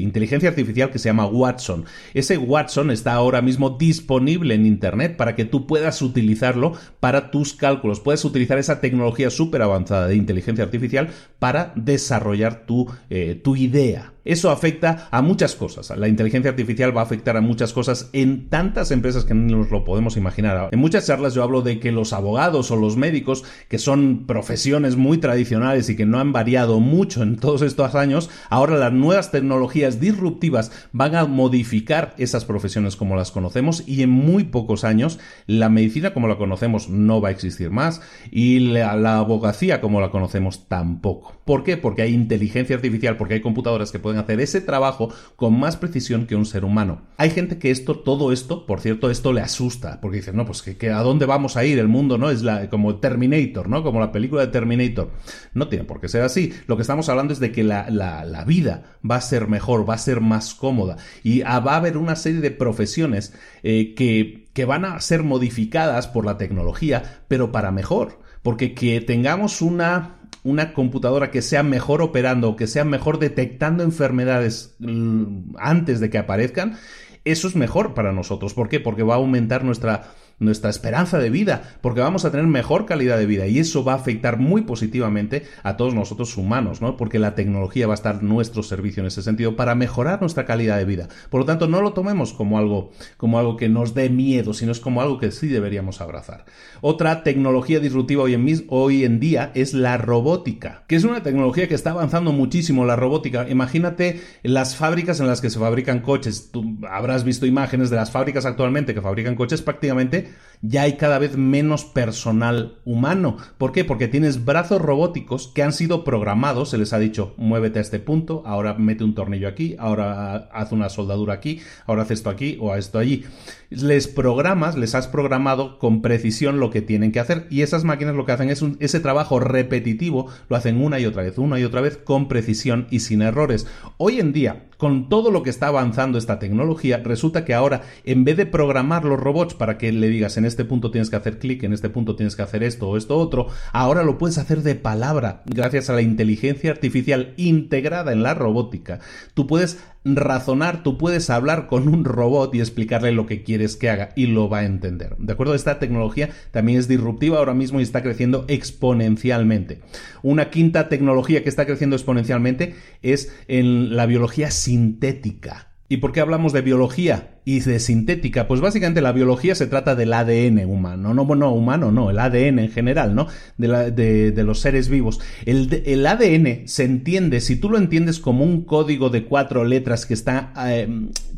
[0.00, 1.84] inteligencia artificial que se llama Watson.
[2.14, 7.54] Ese Watson está ahora mismo disponible en Internet para que tú puedas utilizarlo para tus
[7.54, 8.00] cálculos.
[8.00, 11.08] Puedes utilizar esa tecnología súper avanzada de inteligencia artificial
[11.38, 14.13] para desarrollar tu, eh, tu idea.
[14.24, 15.96] Eso afecta a muchas cosas.
[15.96, 19.70] La inteligencia artificial va a afectar a muchas cosas en tantas empresas que no nos
[19.70, 20.68] lo podemos imaginar.
[20.72, 24.96] En muchas charlas yo hablo de que los abogados o los médicos, que son profesiones
[24.96, 29.30] muy tradicionales y que no han variado mucho en todos estos años, ahora las nuevas
[29.30, 35.18] tecnologías disruptivas van a modificar esas profesiones como las conocemos y en muy pocos años
[35.46, 40.10] la medicina como la conocemos no va a existir más y la, abogacía como la
[40.10, 41.34] conocemos tampoco.
[41.44, 41.76] ¿Por qué?
[41.76, 46.26] Porque hay inteligencia artificial, porque hay computadoras que pueden hacer ese trabajo con más precisión
[46.26, 47.02] que un ser humano.
[47.16, 50.62] Hay gente que esto, todo esto, por cierto, esto le asusta, porque dicen, no, pues
[50.62, 52.30] que, a dónde vamos a ir, el mundo, ¿no?
[52.30, 53.82] Es la, como Terminator, ¿no?
[53.82, 55.10] Como la película de Terminator.
[55.52, 56.52] No tiene por qué ser así.
[56.66, 59.94] Lo que estamos hablando es de que la, la, vida va a ser mejor, va
[59.94, 64.64] a ser más cómoda y va a haber una serie de profesiones eh, que, que
[64.64, 68.20] van a ser modificadas por la tecnología, pero para mejor.
[68.42, 74.76] Porque que tengamos una una computadora que sea mejor operando, que sea mejor detectando enfermedades
[74.78, 76.78] mm, antes de que aparezcan,
[77.24, 78.54] eso es mejor para nosotros.
[78.54, 78.78] ¿Por qué?
[78.78, 83.18] Porque va a aumentar nuestra nuestra esperanza de vida, porque vamos a tener mejor calidad
[83.18, 86.96] de vida y eso va a afectar muy positivamente a todos nosotros humanos, ¿no?
[86.96, 90.78] Porque la tecnología va a estar nuestro servicio en ese sentido para mejorar nuestra calidad
[90.78, 91.08] de vida.
[91.30, 94.72] Por lo tanto, no lo tomemos como algo, como algo que nos dé miedo, sino
[94.72, 96.44] es como algo que sí deberíamos abrazar.
[96.80, 101.68] Otra tecnología disruptiva hoy en, hoy en día es la robótica, que es una tecnología
[101.68, 103.48] que está avanzando muchísimo, la robótica.
[103.48, 106.50] Imagínate las fábricas en las que se fabrican coches.
[106.50, 110.23] Tú habrás visto imágenes de las fábricas actualmente que fabrican coches prácticamente
[110.66, 113.36] ya hay cada vez menos personal humano.
[113.58, 113.84] ¿Por qué?
[113.84, 117.98] Porque tienes brazos robóticos que han sido programados, se les ha dicho muévete a este
[117.98, 122.56] punto, ahora mete un tornillo aquí, ahora haz una soldadura aquí, ahora haz esto aquí
[122.60, 123.24] o esto allí.
[123.68, 128.14] Les programas, les has programado con precisión lo que tienen que hacer y esas máquinas
[128.14, 131.64] lo que hacen es ese trabajo repetitivo, lo hacen una y otra vez, una y
[131.64, 133.66] otra vez con precisión y sin errores.
[133.98, 138.24] Hoy en día, con todo lo que está avanzando esta tecnología, resulta que ahora, en
[138.24, 141.38] vez de programar los robots para que le digas en este punto tienes que hacer
[141.38, 144.62] clic, en este punto tienes que hacer esto o esto otro, ahora lo puedes hacer
[144.62, 149.00] de palabra, gracias a la inteligencia artificial integrada en la robótica.
[149.34, 153.88] Tú puedes razonar, tú puedes hablar con un robot y explicarle lo que quieres que
[153.88, 155.16] haga y lo va a entender.
[155.18, 155.54] ¿De acuerdo?
[155.54, 159.80] Esta tecnología también es disruptiva ahora mismo y está creciendo exponencialmente.
[160.22, 165.68] Una quinta tecnología que está creciendo exponencialmente es en la biología sintética.
[165.88, 167.33] ¿Y por qué hablamos de biología?
[167.44, 171.92] Y de sintética, pues básicamente la biología se trata del ADN humano, no, no humano,
[171.92, 173.26] no, el ADN en general, ¿no?
[173.58, 173.92] De,
[174.32, 175.20] de, los seres vivos.
[175.44, 180.06] El, el, ADN se entiende, si tú lo entiendes como un código de cuatro letras
[180.06, 180.88] que está, eh,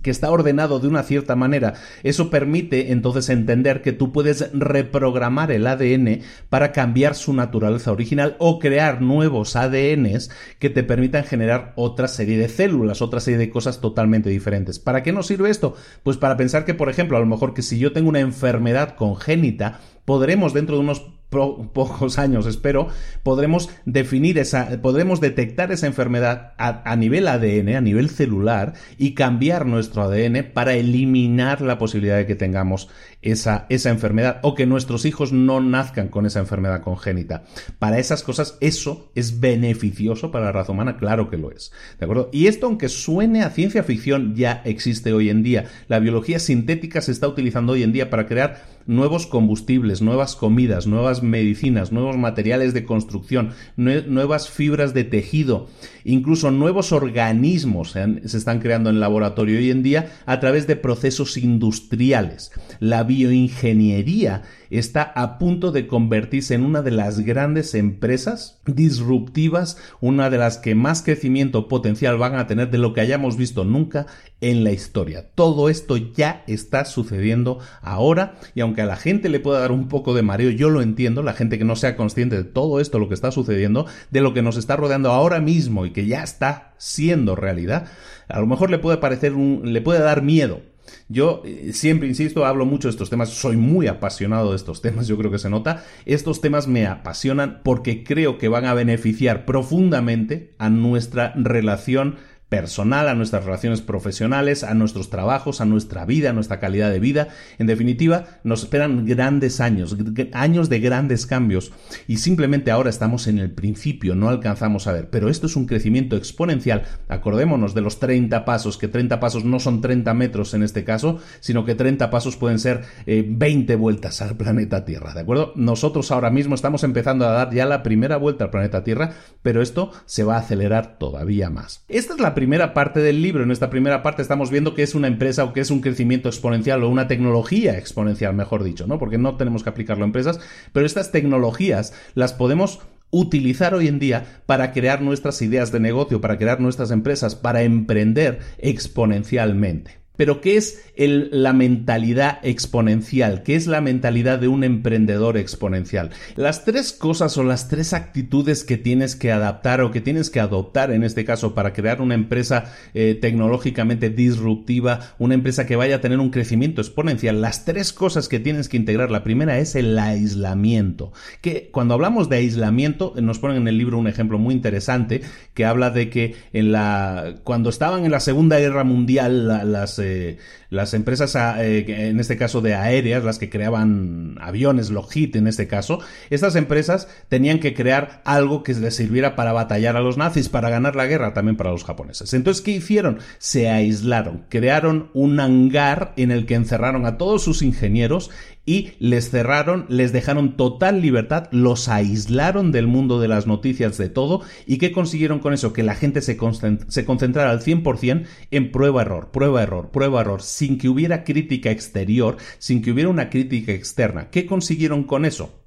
[0.02, 5.50] que está ordenado de una cierta manera, eso permite entonces entender que tú puedes reprogramar
[5.50, 11.72] el ADN para cambiar su naturaleza original o crear nuevos ADNs que te permitan generar
[11.74, 14.78] otra serie de células, otra serie de cosas totalmente diferentes.
[14.78, 15.74] ¿Para qué nos sirve esto?
[16.02, 18.94] Pues para pensar que, por ejemplo, a lo mejor que si yo tengo una enfermedad
[18.96, 22.88] congénita, podremos dentro de unos pocos años, espero,
[23.22, 29.66] podremos definir esa, podremos detectar esa enfermedad a, nivel ADN, a nivel celular, y cambiar
[29.66, 32.88] nuestro ADN para eliminar la posibilidad de que tengamos
[33.22, 37.44] esa, esa enfermedad o que nuestros hijos no nazcan con esa enfermedad congénita.
[37.78, 41.72] Para esas cosas, eso es beneficioso para la raza humana, claro que lo es.
[41.98, 42.30] ¿De acuerdo?
[42.32, 45.66] Y esto, aunque suene a ciencia ficción, ya existe hoy en día.
[45.88, 50.86] La biología sintética se está utilizando hoy en día para crear nuevos combustibles, nuevas comidas,
[50.86, 55.68] nuevas medicinas, nuevos materiales de construcción, nuevas fibras de tejido,
[56.06, 61.36] incluso nuevos organismos se están creando en laboratorio hoy en día a través de procesos
[61.36, 62.52] industriales.
[62.80, 70.30] La bioingeniería está a punto de convertirse en una de las grandes empresas disruptivas, una
[70.30, 74.06] de las que más crecimiento potencial van a tener de lo que hayamos visto nunca
[74.40, 75.30] en la historia.
[75.34, 79.88] Todo esto ya está sucediendo ahora y aunque a la gente le pueda dar un
[79.88, 82.98] poco de mareo, yo lo entiendo, la gente que no sea consciente de todo esto,
[82.98, 86.22] lo que está sucediendo, de lo que nos está rodeando ahora mismo y que ya
[86.22, 87.88] está siendo realidad,
[88.28, 90.60] a lo mejor le puede parecer un, le puede dar miedo
[91.08, 95.06] yo eh, siempre, insisto, hablo mucho de estos temas, soy muy apasionado de estos temas,
[95.06, 95.84] yo creo que se nota.
[96.04, 102.16] Estos temas me apasionan porque creo que van a beneficiar profundamente a nuestra relación
[102.48, 107.00] personal, a nuestras relaciones profesionales, a nuestros trabajos, a nuestra vida, a nuestra calidad de
[107.00, 107.28] vida.
[107.58, 109.96] En definitiva, nos esperan grandes años,
[110.32, 111.72] años de grandes cambios
[112.06, 115.66] y simplemente ahora estamos en el principio, no alcanzamos a ver, pero esto es un
[115.66, 116.84] crecimiento exponencial.
[117.08, 121.18] Acordémonos de los 30 pasos, que 30 pasos no son 30 metros en este caso,
[121.40, 125.52] sino que 30 pasos pueden ser 20 eh, vueltas al planeta Tierra, ¿de acuerdo?
[125.56, 129.62] Nosotros ahora mismo estamos empezando a dar ya la primera vuelta al planeta Tierra, pero
[129.62, 131.84] esto se va a acelerar todavía más.
[131.88, 133.42] Esta es la primera parte del libro.
[133.42, 136.28] En esta primera parte estamos viendo que es una empresa o que es un crecimiento
[136.28, 139.00] exponencial o una tecnología exponencial, mejor dicho, ¿no?
[139.00, 140.38] Porque no tenemos que aplicarlo a empresas,
[140.72, 142.78] pero estas tecnologías las podemos
[143.10, 147.62] utilizar hoy en día para crear nuestras ideas de negocio, para crear nuestras empresas, para
[147.62, 150.05] emprender exponencialmente.
[150.16, 153.42] Pero ¿qué es la mentalidad exponencial?
[153.42, 156.10] ¿Qué es la mentalidad de un emprendedor exponencial?
[156.36, 160.40] Las tres cosas o las tres actitudes que tienes que adaptar o que tienes que
[160.40, 165.96] adoptar en este caso para crear una empresa eh, tecnológicamente disruptiva, una empresa que vaya
[165.96, 169.10] a tener un crecimiento exponencial, las tres cosas que tienes que integrar.
[169.10, 171.12] La primera es el aislamiento.
[171.40, 175.20] Que cuando hablamos de aislamiento, nos ponen en el libro un ejemplo muy interesante
[175.54, 180.38] que habla de que en la cuando estaban en la Segunda Guerra Mundial las 对。
[180.70, 186.00] Las empresas, eh, en este caso de aéreas, las que creaban aviones, Lockheed en este caso,
[186.30, 190.70] estas empresas tenían que crear algo que les sirviera para batallar a los nazis, para
[190.70, 192.34] ganar la guerra, también para los japoneses.
[192.34, 193.18] Entonces, ¿qué hicieron?
[193.38, 198.30] Se aislaron, crearon un hangar en el que encerraron a todos sus ingenieros
[198.66, 204.08] y les cerraron, les dejaron total libertad, los aislaron del mundo de las noticias de
[204.08, 205.72] todo y ¿qué consiguieron con eso?
[205.72, 211.70] Que la gente se concentrara al 100% en prueba-error, prueba-error, prueba-error, sin que hubiera crítica
[211.70, 214.30] exterior, sin que hubiera una crítica externa.
[214.30, 215.66] ¿Qué consiguieron con eso?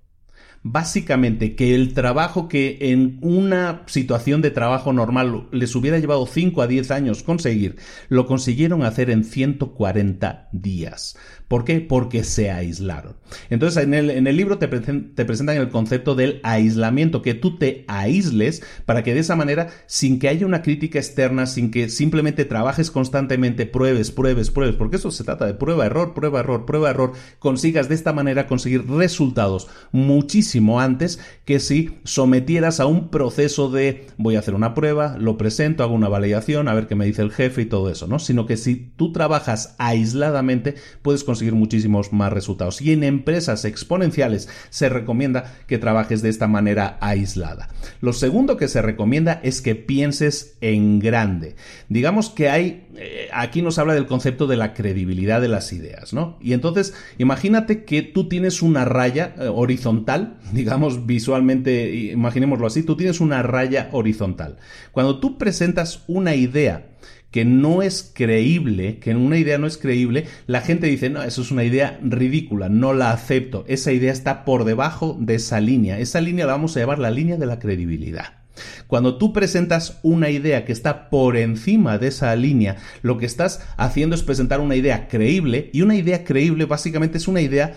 [0.61, 6.61] básicamente que el trabajo que en una situación de trabajo normal les hubiera llevado 5
[6.61, 7.77] a 10 años conseguir,
[8.09, 11.17] lo consiguieron hacer en 140 días.
[11.49, 11.81] ¿Por qué?
[11.81, 13.15] Porque se aislaron.
[13.49, 17.57] Entonces, en el, en el libro te, te, presentan el concepto del aislamiento, que tú
[17.57, 21.89] te aísles para que de esa manera, sin que haya una crítica externa, sin que
[21.89, 26.67] simplemente trabajes constantemente, pruebes, pruebes, pruebes, porque eso se trata de prueba, error, prueba, error,
[26.67, 33.09] prueba, error, consigas de esta manera conseguir resultados muchísimo antes que si sometieras a un
[33.09, 36.93] proceso de voy a hacer una prueba, lo presento, hago una validación, a ver qué
[36.93, 38.19] me dice el jefe y todo eso, ¿no?
[38.19, 42.81] Sino que si tú trabajas aisladamente, puedes conseguir conseguir muchísimos más resultados.
[42.81, 47.69] Y en empresas exponenciales se recomienda que trabajes de esta manera aislada.
[48.01, 51.55] Lo segundo que se recomienda es que pienses en grande.
[51.87, 56.11] Digamos que hay, eh, aquí nos habla del concepto de la credibilidad de las ideas,
[56.11, 56.37] ¿no?
[56.41, 62.97] Y entonces, imagínate que tú tienes una raya eh, horizontal, digamos visualmente, imaginémoslo así, tú
[62.97, 64.57] tienes una raya horizontal.
[64.91, 66.89] Cuando tú presentas una idea,
[67.31, 71.41] que no es creíble, que una idea no es creíble, la gente dice, no, eso
[71.41, 73.65] es una idea ridícula, no la acepto.
[73.67, 75.99] Esa idea está por debajo de esa línea.
[75.99, 78.39] Esa línea la vamos a llamar la línea de la credibilidad.
[78.87, 83.61] Cuando tú presentas una idea que está por encima de esa línea, lo que estás
[83.77, 87.75] haciendo es presentar una idea creíble y una idea creíble básicamente es una idea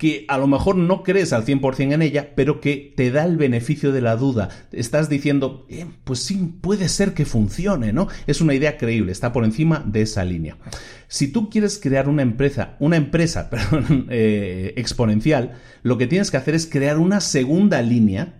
[0.00, 3.36] que a lo mejor no crees al 100% en ella, pero que te da el
[3.36, 4.48] beneficio de la duda.
[4.72, 8.08] Estás diciendo, eh, pues sí, puede ser que funcione, ¿no?
[8.26, 10.56] Es una idea creíble, está por encima de esa línea.
[11.06, 13.50] Si tú quieres crear una empresa, una empresa,
[14.08, 18.39] eh, exponencial, lo que tienes que hacer es crear una segunda línea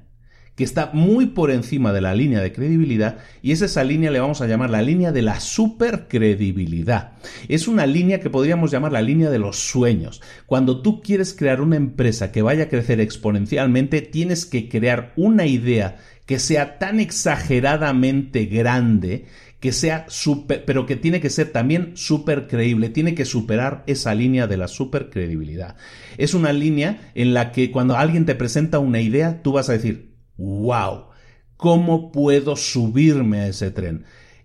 [0.61, 4.20] que está muy por encima de la línea de credibilidad y es esa línea le
[4.20, 7.12] vamos a llamar la línea de la supercredibilidad.
[7.48, 10.20] Es una línea que podríamos llamar la línea de los sueños.
[10.44, 15.46] Cuando tú quieres crear una empresa que vaya a crecer exponencialmente, tienes que crear una
[15.46, 15.96] idea
[16.26, 19.24] que sea tan exageradamente grande
[19.61, 24.14] que sea super, pero que tiene que ser también súper creíble, tiene que superar esa
[24.14, 25.76] línea de la supercredibilidad.
[26.18, 29.72] Es una línea en la que cuando alguien te presenta una idea, tú vas a
[29.72, 30.09] decir,
[30.41, 31.09] wow,
[31.57, 34.05] ¿cómo puedo subirme a ese tren?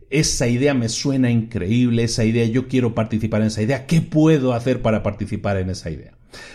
[0.10, 4.54] Esa idea me suena increíble, esa idea, yo quiero participar en esa idea, ¿qué puedo
[4.54, 6.12] hacer para participar en esa idea?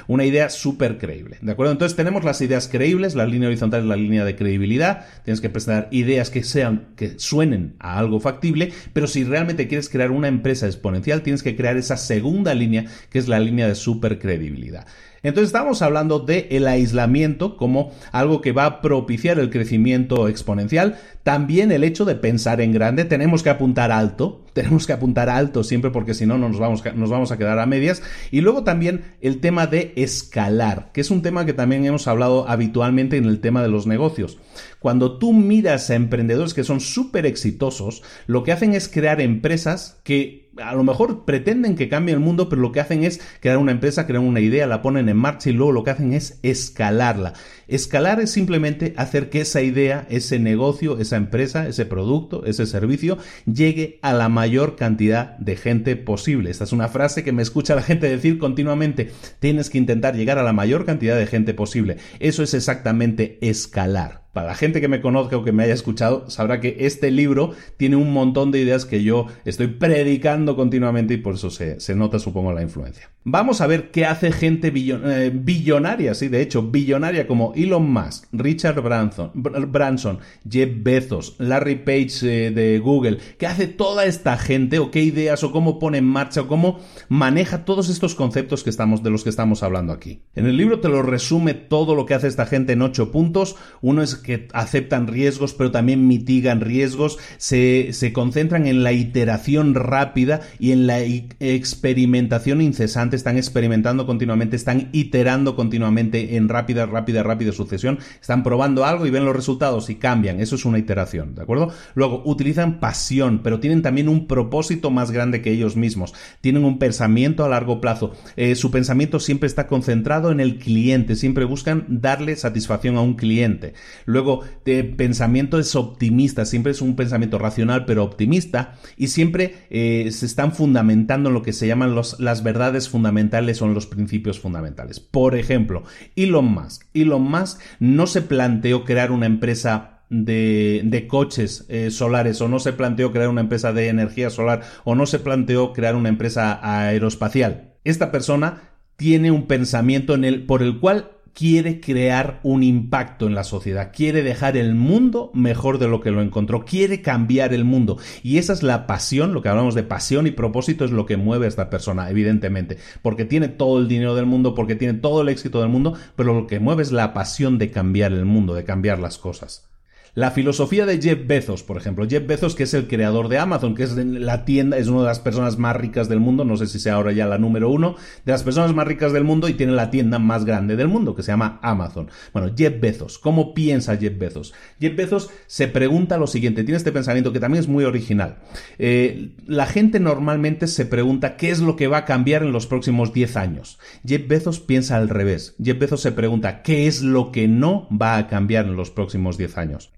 [0.07, 1.73] Una idea súper creíble, ¿de acuerdo?
[1.73, 5.49] Entonces tenemos las ideas creíbles, la línea horizontal es la línea de credibilidad, tienes que
[5.49, 10.29] presentar ideas que sean, que suenen a algo factible, pero si realmente quieres crear una
[10.29, 14.87] empresa exponencial, tienes que crear esa segunda línea, que es la línea de super credibilidad.
[15.23, 20.99] Entonces estamos hablando de el aislamiento como algo que va a propiciar el crecimiento exponencial.
[21.23, 25.63] También el hecho de pensar en grande, tenemos que apuntar alto, tenemos que apuntar alto
[25.63, 28.03] siempre porque si no nos vamos, nos vamos a quedar a medias.
[28.31, 32.49] Y luego también el tema de escalar, que es un tema que también hemos hablado
[32.49, 34.39] habitualmente en el tema de los negocios.
[34.79, 40.01] Cuando tú miras a emprendedores que son súper exitosos, lo que hacen es crear empresas
[40.05, 43.59] que a lo mejor pretenden que cambie el mundo, pero lo que hacen es crear
[43.59, 46.39] una empresa, crear una idea, la ponen en marcha y luego lo que hacen es
[46.43, 47.33] escalarla.
[47.71, 53.17] Escalar es simplemente hacer que esa idea, ese negocio, esa empresa, ese producto, ese servicio
[53.47, 56.51] llegue a la mayor cantidad de gente posible.
[56.51, 59.13] Esta es una frase que me escucha la gente decir continuamente.
[59.39, 61.99] Tienes que intentar llegar a la mayor cantidad de gente posible.
[62.19, 64.21] Eso es exactamente escalar.
[64.33, 67.53] para la gente que me conozca o que me haya escuchado, sabrá que este libro
[67.77, 72.19] tiene un montón de ideas que yo estoy predicando continuamente y por eso se, nota,
[72.21, 73.11] supongo, la influencia.
[73.25, 78.27] Vamos a ver qué hace gente eh, billonaria, sí, de hecho, billonaria como Elon Musk,
[78.33, 84.91] Richard Branson, Jeff Bezos, Larry Page eh, de Google, qué hace toda esta gente o
[84.91, 89.03] qué ideas o cómo pone en marcha o cómo maneja todos estos conceptos que estamos,
[89.03, 90.23] de los que estamos hablando aquí.
[90.35, 93.57] En el libro te lo resume todo lo que hace esta gente en ocho puntos.
[93.81, 99.75] Uno es que aceptan riesgos, pero también mitigan riesgos, se, se concentran en la iteración
[99.75, 107.23] rápida y en la experimentación incesante, están experimentando continuamente, están iterando continuamente en rápida, rápida,
[107.23, 111.35] rápida sucesión, están probando algo y ven los resultados y cambian, eso es una iteración,
[111.35, 111.73] ¿de acuerdo?
[111.95, 116.79] Luego, utilizan pasión, pero tienen también un propósito más grande que ellos mismos, tienen un
[116.79, 121.87] pensamiento a largo plazo, eh, su pensamiento siempre está concentrado en el cliente, siempre buscan
[121.89, 123.75] darle satisfacción a un cliente.
[124.05, 130.09] Luego, de pensamiento es optimista, siempre es un pensamiento racional pero optimista y siempre eh,
[130.13, 135.01] se están fundamentando en lo que se llaman las verdades fundamentales o los principios fundamentales.
[135.01, 135.83] Por ejemplo,
[136.17, 136.85] Elon Musk.
[136.95, 137.40] Elon Musk
[137.79, 143.29] no se planteó crear una empresa de, coches eh, solares o no se planteó crear
[143.29, 147.75] una empresa de energía solar o no se planteó crear una empresa aeroespacial.
[147.85, 148.63] Esta persona
[148.97, 153.93] tiene un pensamiento en el, por el cual quiere crear un impacto en la sociedad,
[153.95, 157.99] quiere dejar el mundo mejor de lo que lo encontró, quiere cambiar el mundo.
[158.23, 161.17] Y esa es la pasión, lo que hablamos de pasión y propósito es lo que
[161.17, 165.23] mueve a esta persona, evidentemente, porque tiene todo el dinero del mundo, porque tiene todo
[165.23, 168.55] el éxito del mundo, pero lo que mueve es la pasión de cambiar el mundo,
[168.55, 169.70] de cambiar las cosas.
[170.15, 172.05] La filosofía de Jeff Bezos, por ejemplo.
[172.09, 175.07] Jeff Bezos, que es el creador de Amazon, que es la tienda, es una de
[175.07, 177.95] las personas más ricas del mundo, no sé si sea ahora ya la número uno,
[178.25, 181.15] de las personas más ricas del mundo y tiene la tienda más grande del mundo,
[181.15, 182.11] que se llama Amazon.
[182.33, 184.53] Bueno, Jeff Bezos, ¿cómo piensa Jeff Bezos?
[184.81, 188.39] Jeff Bezos se pregunta lo siguiente, tiene este pensamiento que también es muy original.
[188.79, 192.67] Eh, la gente normalmente se pregunta qué es lo que va a cambiar en los
[192.67, 193.79] próximos 10 años.
[194.05, 195.55] Jeff Bezos piensa al revés.
[195.63, 199.39] Jeff Bezos se pregunta qué es lo que no va a cambiar en los próximos
[199.39, 199.93] 10 años.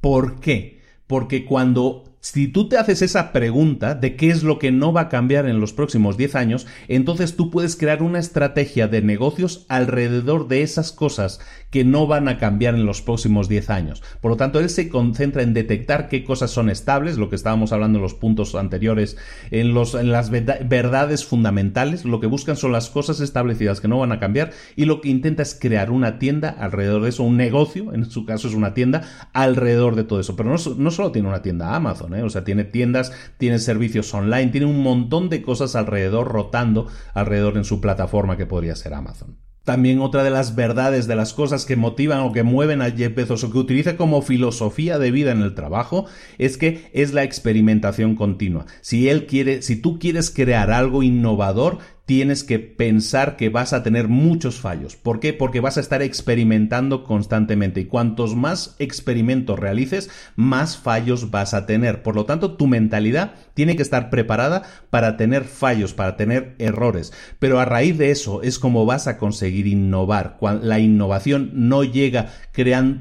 [0.00, 0.80] ¿Por qué?
[1.06, 5.02] Porque cuando si tú te haces esa pregunta de qué es lo que no va
[5.02, 9.64] a cambiar en los próximos 10 años, entonces tú puedes crear una estrategia de negocios
[9.70, 14.02] alrededor de esas cosas que no van a cambiar en los próximos 10 años.
[14.20, 17.72] Por lo tanto, él se concentra en detectar qué cosas son estables, lo que estábamos
[17.72, 19.16] hablando en los puntos anteriores,
[19.50, 22.04] en, los, en las verdades fundamentales.
[22.04, 25.08] Lo que buscan son las cosas establecidas que no van a cambiar y lo que
[25.08, 28.74] intenta es crear una tienda alrededor de eso, un negocio, en su caso es una
[28.74, 30.36] tienda, alrededor de todo eso.
[30.36, 32.17] Pero no, no solo tiene una tienda Amazon, ¿eh?
[32.22, 37.56] O sea, tiene tiendas, tiene servicios online, tiene un montón de cosas alrededor, rotando alrededor
[37.56, 39.36] en su plataforma que podría ser Amazon.
[39.68, 43.14] También otra de las verdades, de las cosas que motivan o que mueven a Jeff
[43.14, 46.06] Bezos o que utiliza como filosofía de vida en el trabajo,
[46.38, 48.64] es que es la experimentación continua.
[48.80, 53.82] Si él quiere, si tú quieres crear algo innovador, tienes que pensar que vas a
[53.82, 54.96] tener muchos fallos.
[54.96, 55.34] ¿Por qué?
[55.34, 61.66] Porque vas a estar experimentando constantemente y cuantos más experimentos realices, más fallos vas a
[61.66, 62.02] tener.
[62.02, 67.12] Por lo tanto, tu mentalidad tiene que estar preparada para tener fallos, para tener errores.
[67.40, 70.38] Pero a raíz de eso es como vas a conseguir innovar.
[70.62, 72.32] La innovación no llega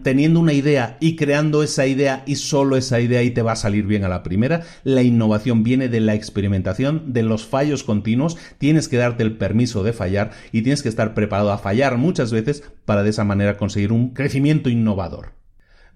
[0.03, 3.55] teniendo una idea y creando esa idea y solo esa idea y te va a
[3.55, 4.64] salir bien a la primera.
[4.84, 8.36] La innovación viene de la experimentación, de los fallos continuos.
[8.58, 12.31] Tienes que darte el permiso de fallar y tienes que estar preparado a fallar muchas
[12.31, 15.33] veces para de esa manera conseguir un crecimiento innovador.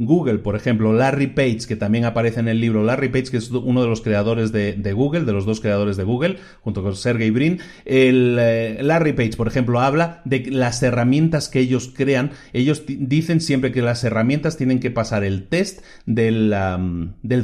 [0.05, 3.51] Google, por ejemplo, Larry Page, que también aparece en el libro, Larry Page, que es
[3.51, 7.29] uno de los creadores de, Google, de los dos creadores de Google, junto con Sergey
[7.29, 12.31] Brin, eh, Larry Page, por ejemplo, habla de las herramientas que ellos crean.
[12.53, 16.53] Ellos dicen siempre que las herramientas tienen que pasar el test del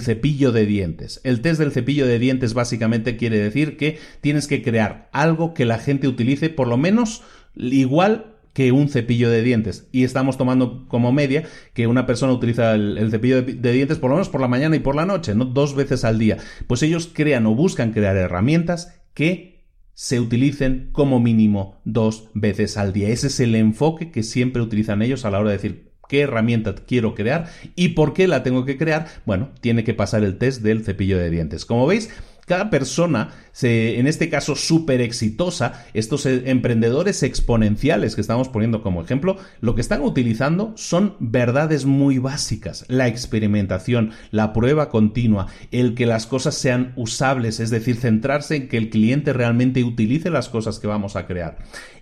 [0.02, 1.22] cepillo de dientes.
[1.24, 5.66] El test del cepillo de dientes básicamente quiere decir que tienes que crear algo que
[5.66, 7.24] la gente utilice por lo menos
[7.56, 9.88] igual que un cepillo de dientes.
[9.92, 11.44] Y estamos tomando como media
[11.76, 14.80] que una persona utiliza el, cepillo de, dientes por lo menos por la mañana y
[14.80, 16.38] por la noche, no dos veces al día.
[16.66, 22.94] Pues ellos crean o buscan crear herramientas que se utilicen como mínimo dos veces al
[22.94, 23.10] día.
[23.10, 26.74] Ese es el enfoque que siempre utilizan ellos a la hora de decir qué herramienta
[26.74, 29.06] quiero crear y por qué la tengo que crear.
[29.28, 31.64] Bueno, tiene que pasar el test del cepillo de dientes.
[31.64, 32.10] Como veis,
[32.48, 38.82] cada persona, se, en este caso súper exitosa, estos e, emprendedores exponenciales que estamos poniendo
[38.82, 42.86] como ejemplo, lo que están utilizando son verdades muy básicas.
[42.88, 48.70] La experimentación, la prueba continua, el que las cosas sean usables, es decir, centrarse en
[48.70, 51.58] que el cliente realmente utilice las cosas que vamos a crear.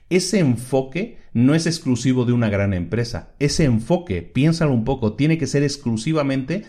[0.07, 3.33] ese enfoque no es exclusivo de una gran empresa.
[3.39, 6.63] Ese enfoque, piénsalo un poco, tiene que ser exclusivamente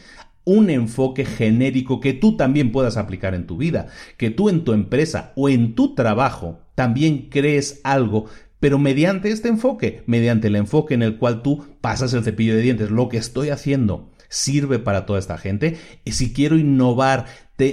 [0.47, 4.73] un enfoque genérico que tú también puedas aplicar en tu vida, que tú en tu
[4.73, 8.27] empresa o en tu trabajo también crees algo
[8.59, 12.63] pero mediante este enfoque, mediante el enfoque en el cual tú pasas el cepillo de
[12.63, 15.77] dientes, lo que estoy haciendo sirve para toda esta gente.
[16.05, 17.27] Y si quiero innovar,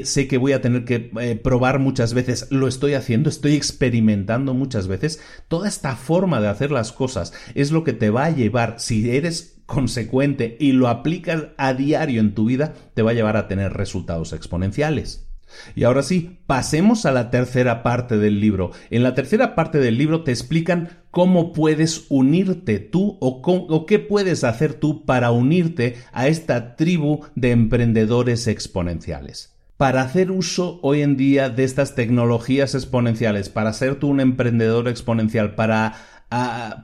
[0.04, 4.54] sé que voy a tener que eh, probar muchas veces, lo estoy haciendo, estoy experimentando
[4.54, 5.22] muchas veces.
[5.48, 9.10] Toda esta forma de hacer las cosas es lo que te va a llevar, si
[9.10, 13.48] eres consecuente y lo aplicas a diario en tu vida, te va a llevar a
[13.48, 15.28] tener resultados exponenciales.
[15.76, 18.72] Y ahora sí, pasemos a la tercera parte del libro.
[18.90, 24.44] En la tercera parte del libro te explican cómo puedes unirte tú o, qué puedes
[24.44, 31.18] hacer tú para unirte a esta tribu de emprendedores exponenciales para hacer uso hoy en
[31.18, 35.96] día de estas tecnologías exponenciales, para ser tú un emprendedor exponencial, para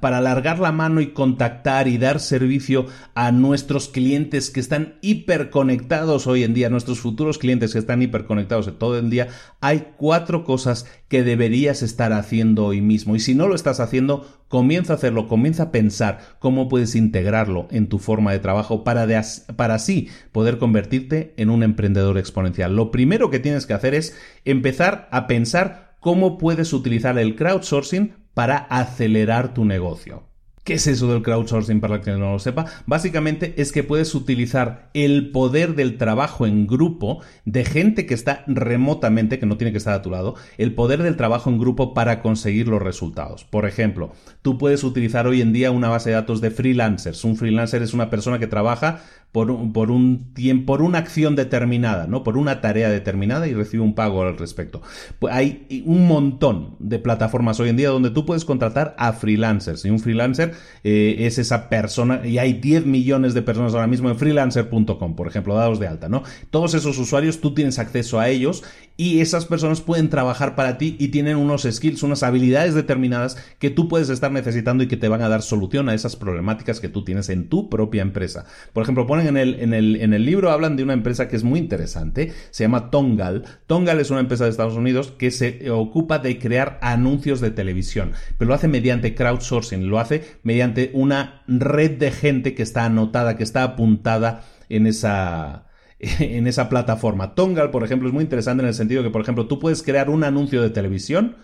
[0.01, 2.85] para alargar la mano y contactar y dar servicio
[3.15, 8.77] a nuestros clientes que están hiperconectados hoy en día, nuestros futuros clientes que están hiperconectados
[8.77, 9.29] todo el día,
[9.59, 13.15] hay cuatro cosas que deberías estar haciendo hoy mismo.
[13.15, 17.67] Y si no lo estás haciendo, comienza a hacerlo, comienza a pensar cómo puedes integrarlo
[17.71, 19.07] en tu forma de trabajo para,
[19.55, 22.75] para así poder convertirte en un emprendedor exponencial.
[22.75, 28.13] Lo primero que tienes que hacer es empezar a pensar cómo puedes utilizar el crowdsourcing
[28.33, 30.29] para acelerar tu negocio.
[30.69, 32.65] ¿Qué es eso del crowdsourcing para el que no lo sepa?
[32.85, 38.43] Básicamente es que puedes utilizar el poder del trabajo en grupo de gente que está
[38.45, 41.95] remotamente, que no tiene que estar a tu lado, el poder del trabajo en grupo
[41.95, 43.45] para conseguir los resultados.
[43.45, 44.11] Por ejemplo,
[44.43, 47.23] tú puedes utilizar hoy en día una base de datos de freelancers.
[47.23, 49.01] Un freelancer es una persona que trabaja
[49.31, 52.23] por un, por un tiempo, por una acción determinada, ¿no?
[52.23, 54.81] Por una tarea determinada y recibe un pago al respecto.
[55.19, 59.85] Pues hay un montón de plataformas hoy en día donde tú puedes contratar a freelancers.
[59.85, 60.53] Y un freelancer
[60.83, 65.27] eh, es esa persona, y hay 10 millones de personas ahora mismo en freelancer.com, por
[65.27, 66.23] ejemplo, dados de alta, ¿no?
[66.49, 68.63] Todos esos usuarios tú tienes acceso a ellos
[68.97, 73.69] y esas personas pueden trabajar para ti y tienen unos skills, unas habilidades determinadas que
[73.69, 76.89] tú puedes estar necesitando y que te van a dar solución a esas problemáticas que
[76.89, 78.45] tú tienes en tu propia empresa.
[78.73, 82.89] Por ejemplo, en el, libro, hablan de una empresa que es muy interesante, se llama
[82.91, 83.43] Tongal.
[83.67, 88.11] Tongal es una empresa de Estados Unidos que se ocupa de crear anuncios de televisión,
[88.37, 93.37] pero lo hace mediante crowdsourcing, lo hace mediante una red de gente que está anotada,
[93.37, 95.65] que está apuntada en esa
[95.99, 97.35] en esa plataforma.
[97.35, 100.09] Tongal, por ejemplo, es muy interesante en el sentido que, por ejemplo, tú puedes crear
[100.09, 101.35] un anuncio de televisión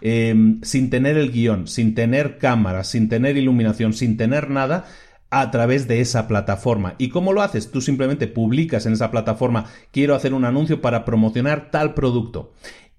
[0.00, 4.86] em, sin tener el guion, sin tener cámara, sin tener iluminación, sin tener nada,
[5.30, 6.94] a través de esa plataforma.
[6.98, 7.70] ¿Y cómo lo haces?
[7.70, 12.52] Tú simplemente publicas en esa plataforma, quiero hacer un anuncio para promocionar tal producto.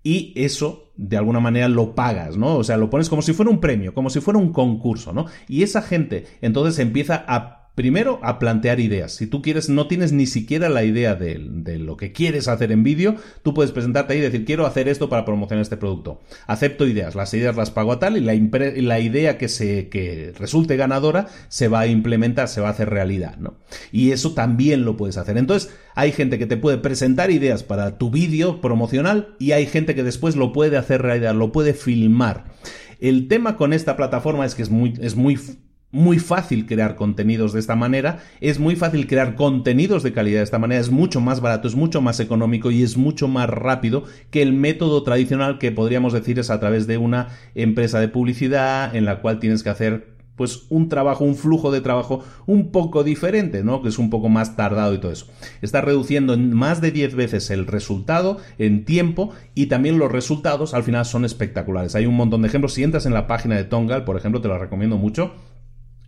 [0.04, 2.56] Y eso, de alguna manera, lo pagas, ¿no?
[2.56, 5.26] O sea, lo pones como si fuera un premio, como si fuera un concurso, ¿no?
[5.48, 9.14] Y esa gente entonces empieza a Primero, a plantear ideas.
[9.14, 11.40] Si tú quieres, no tienes ni siquiera la idea de,
[11.80, 15.08] lo que quieres hacer en vídeo, tú puedes presentarte ahí y decir, quiero hacer esto
[15.08, 16.20] para promocionar este producto.
[16.46, 20.76] Acepto ideas, las ideas las pago a tal y la, idea que, se, que resulte
[20.76, 23.54] ganadora se va a implementar, se va a hacer realidad, ¿no?
[23.94, 25.38] Y eso también lo puedes hacer.
[25.38, 29.96] Entonces, hay gente que te puede presentar ideas para tu vídeo promocional y hay gente
[29.96, 32.44] que después lo puede hacer realidad, lo puede filmar.
[33.00, 34.70] El tema con esta plataforma es que es
[35.16, 35.40] muy
[35.92, 40.44] muy fácil crear contenidos de esta manera, es muy fácil crear contenidos de calidad de
[40.44, 44.04] esta manera, es mucho más barato, es mucho más económico y es mucho más rápido
[44.30, 48.96] que el método tradicional que podríamos decir es a través de una empresa de publicidad
[48.96, 53.04] en la cual tienes que hacer pues un trabajo, un flujo de trabajo un poco
[53.04, 53.82] diferente, ¿no?
[53.82, 55.28] Que es un poco más tardado y todo eso.
[55.62, 60.74] Está reduciendo en más de 10 veces el resultado en tiempo y también los resultados
[60.74, 61.94] al final son espectaculares.
[61.96, 62.74] Hay un montón de ejemplos.
[62.74, 65.34] Si entras en la página de Tongal, por ejemplo, te lo recomiendo mucho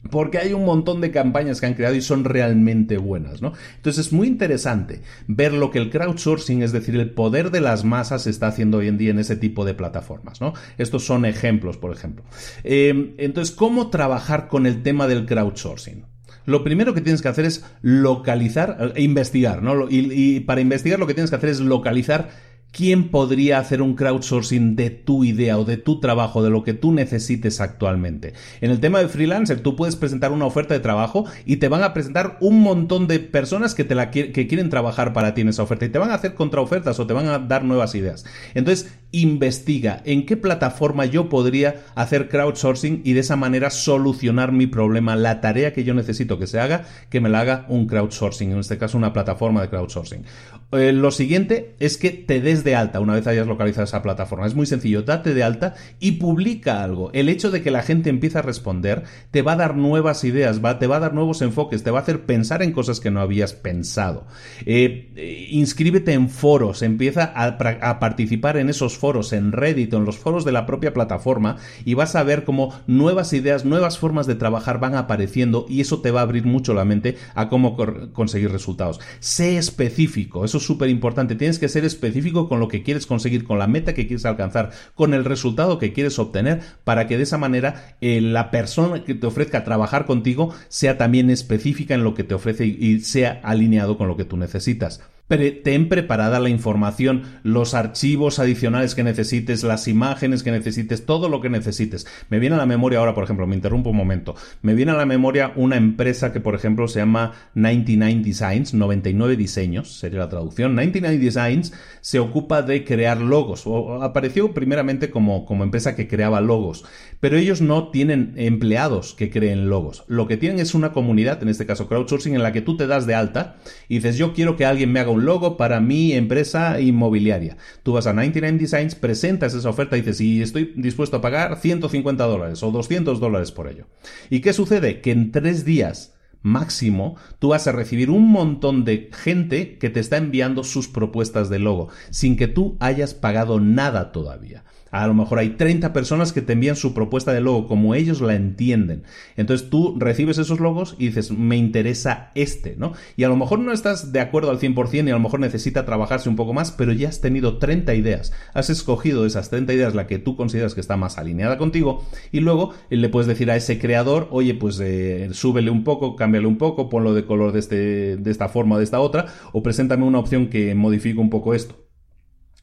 [0.10, 3.54] porque hay un montón de campañas que han creado y son realmente buenas, ¿no?
[3.76, 7.84] Entonces es muy interesante ver lo que el crowdsourcing, es decir, el poder de las
[7.84, 10.54] masas está haciendo hoy en día en ese tipo de plataformas, ¿no?
[10.78, 12.24] Estos son ejemplos, por ejemplo.
[12.64, 16.06] Eh, entonces, ¿cómo trabajar con el tema del crowdsourcing?
[16.46, 19.88] Lo primero que tienes que hacer es localizar e investigar, ¿no?
[19.90, 22.30] y para investigar lo que tienes que hacer es localizar
[22.72, 26.74] ¿Quién podría hacer un crowdsourcing de tu idea o de tu trabajo, de lo que
[26.74, 28.32] tú necesites actualmente?
[28.62, 31.84] En el tema de freelancer, tú puedes presentar una oferta de trabajo y te van
[31.84, 35.50] a presentar un montón de personas que, te la, que quieren trabajar para ti en
[35.50, 38.26] esa oferta y te van a hacer contraofertas o te van a dar nuevas ideas.
[38.54, 44.68] Entonces, investiga en qué plataforma yo podría hacer crowdsourcing y de esa manera solucionar mi
[44.68, 48.52] problema, la tarea que yo necesito que se haga, que me la haga un crowdsourcing,
[48.52, 50.24] en este caso una plataforma de crowdsourcing.
[50.72, 54.48] Eh, lo siguiente es que te des de alta una vez hayas localizado esa plataforma.
[54.48, 57.12] Es muy sencillo, date de alta y publica algo.
[57.14, 60.64] El hecho de que la gente empiece a responder te va a dar nuevas ideas,
[60.64, 63.12] va, te va a dar nuevos enfoques, te va a hacer pensar en cosas que
[63.12, 64.26] no habías pensado.
[64.66, 70.06] Eh, eh, inscríbete en foros, empieza a, a participar en esos foros, en Reddit en
[70.06, 74.28] los foros de la propia plataforma y vas a ver cómo nuevas ideas, nuevas formas
[74.28, 77.76] de trabajar van apareciendo y eso te va a abrir mucho la mente a cómo
[78.14, 79.00] conseguir resultados.
[79.20, 81.36] Sé específico, eso es súper importante.
[81.36, 84.72] Tienes que ser específico con lo que quieres conseguir, con la meta que quieres alcanzar,
[84.94, 89.16] con el resultado que quieres obtener para que de esa manera eh, la persona que
[89.16, 93.98] te ofrezca trabajar contigo sea también específica en lo que te ofrece y sea alineado
[93.98, 95.00] con lo que tú necesitas
[95.38, 101.42] ten preparada la información, los archivos adicionales que necesites, las imágenes que necesites, todo lo
[101.42, 102.08] que necesites.
[102.30, 104.96] Me viene a la memoria ahora, por ejemplo, me interrumpo un momento, me viene a
[104.96, 110.30] la memoria una empresa que, por ejemplo, se llama 99 Designs, 99 diseños, sería la
[110.30, 110.76] traducción.
[110.76, 113.66] 99 Designs se ocupa de crear logos,
[114.02, 116.84] apareció primeramente como, como empresa que creaba logos,
[117.20, 120.04] pero ellos no tienen empleados que creen logos.
[120.08, 122.88] Lo que tienen es una comunidad, en este caso crowdsourcing, en la que tú te
[122.88, 123.58] das de alta
[123.88, 127.58] y dices, yo quiero que alguien me haga un logo para mi empresa inmobiliaria.
[127.84, 131.58] Tú vas a 99 Designs, presentas esa oferta y dices, y estoy dispuesto a pagar
[131.58, 133.86] 150 dólares o 200 dólares por ello.
[134.30, 135.02] ¿Y qué sucede?
[135.02, 136.14] Que en tres días
[136.44, 141.50] máximo, tú vas a recibir un montón de gente que te está enviando sus propuestas
[141.50, 144.64] de logo, sin que tú hayas pagado nada todavía.
[144.92, 148.22] A lo mejor hay 30 personas que te envían su propuesta de logo como ellos
[148.22, 149.04] la entienden.
[149.38, 152.94] Entonces tú recibes esos logos y dices, me interesa este, ¿no?
[153.16, 155.86] Y a lo mejor no estás de acuerdo al 100% y a lo mejor necesita
[155.86, 158.34] trabajarse un poco más, pero ya has tenido 30 ideas.
[158.54, 162.42] Has escogido esas 30 ideas la que tú consideras que está más alineada contigo y
[162.42, 166.58] luego le puedes decir a ese creador, oye, pues eh, súbele un poco, cámbiale un
[166.58, 170.04] poco, ponlo de color de, este, de esta forma o de esta otra, o preséntame
[170.04, 171.91] una opción que modifique un poco esto.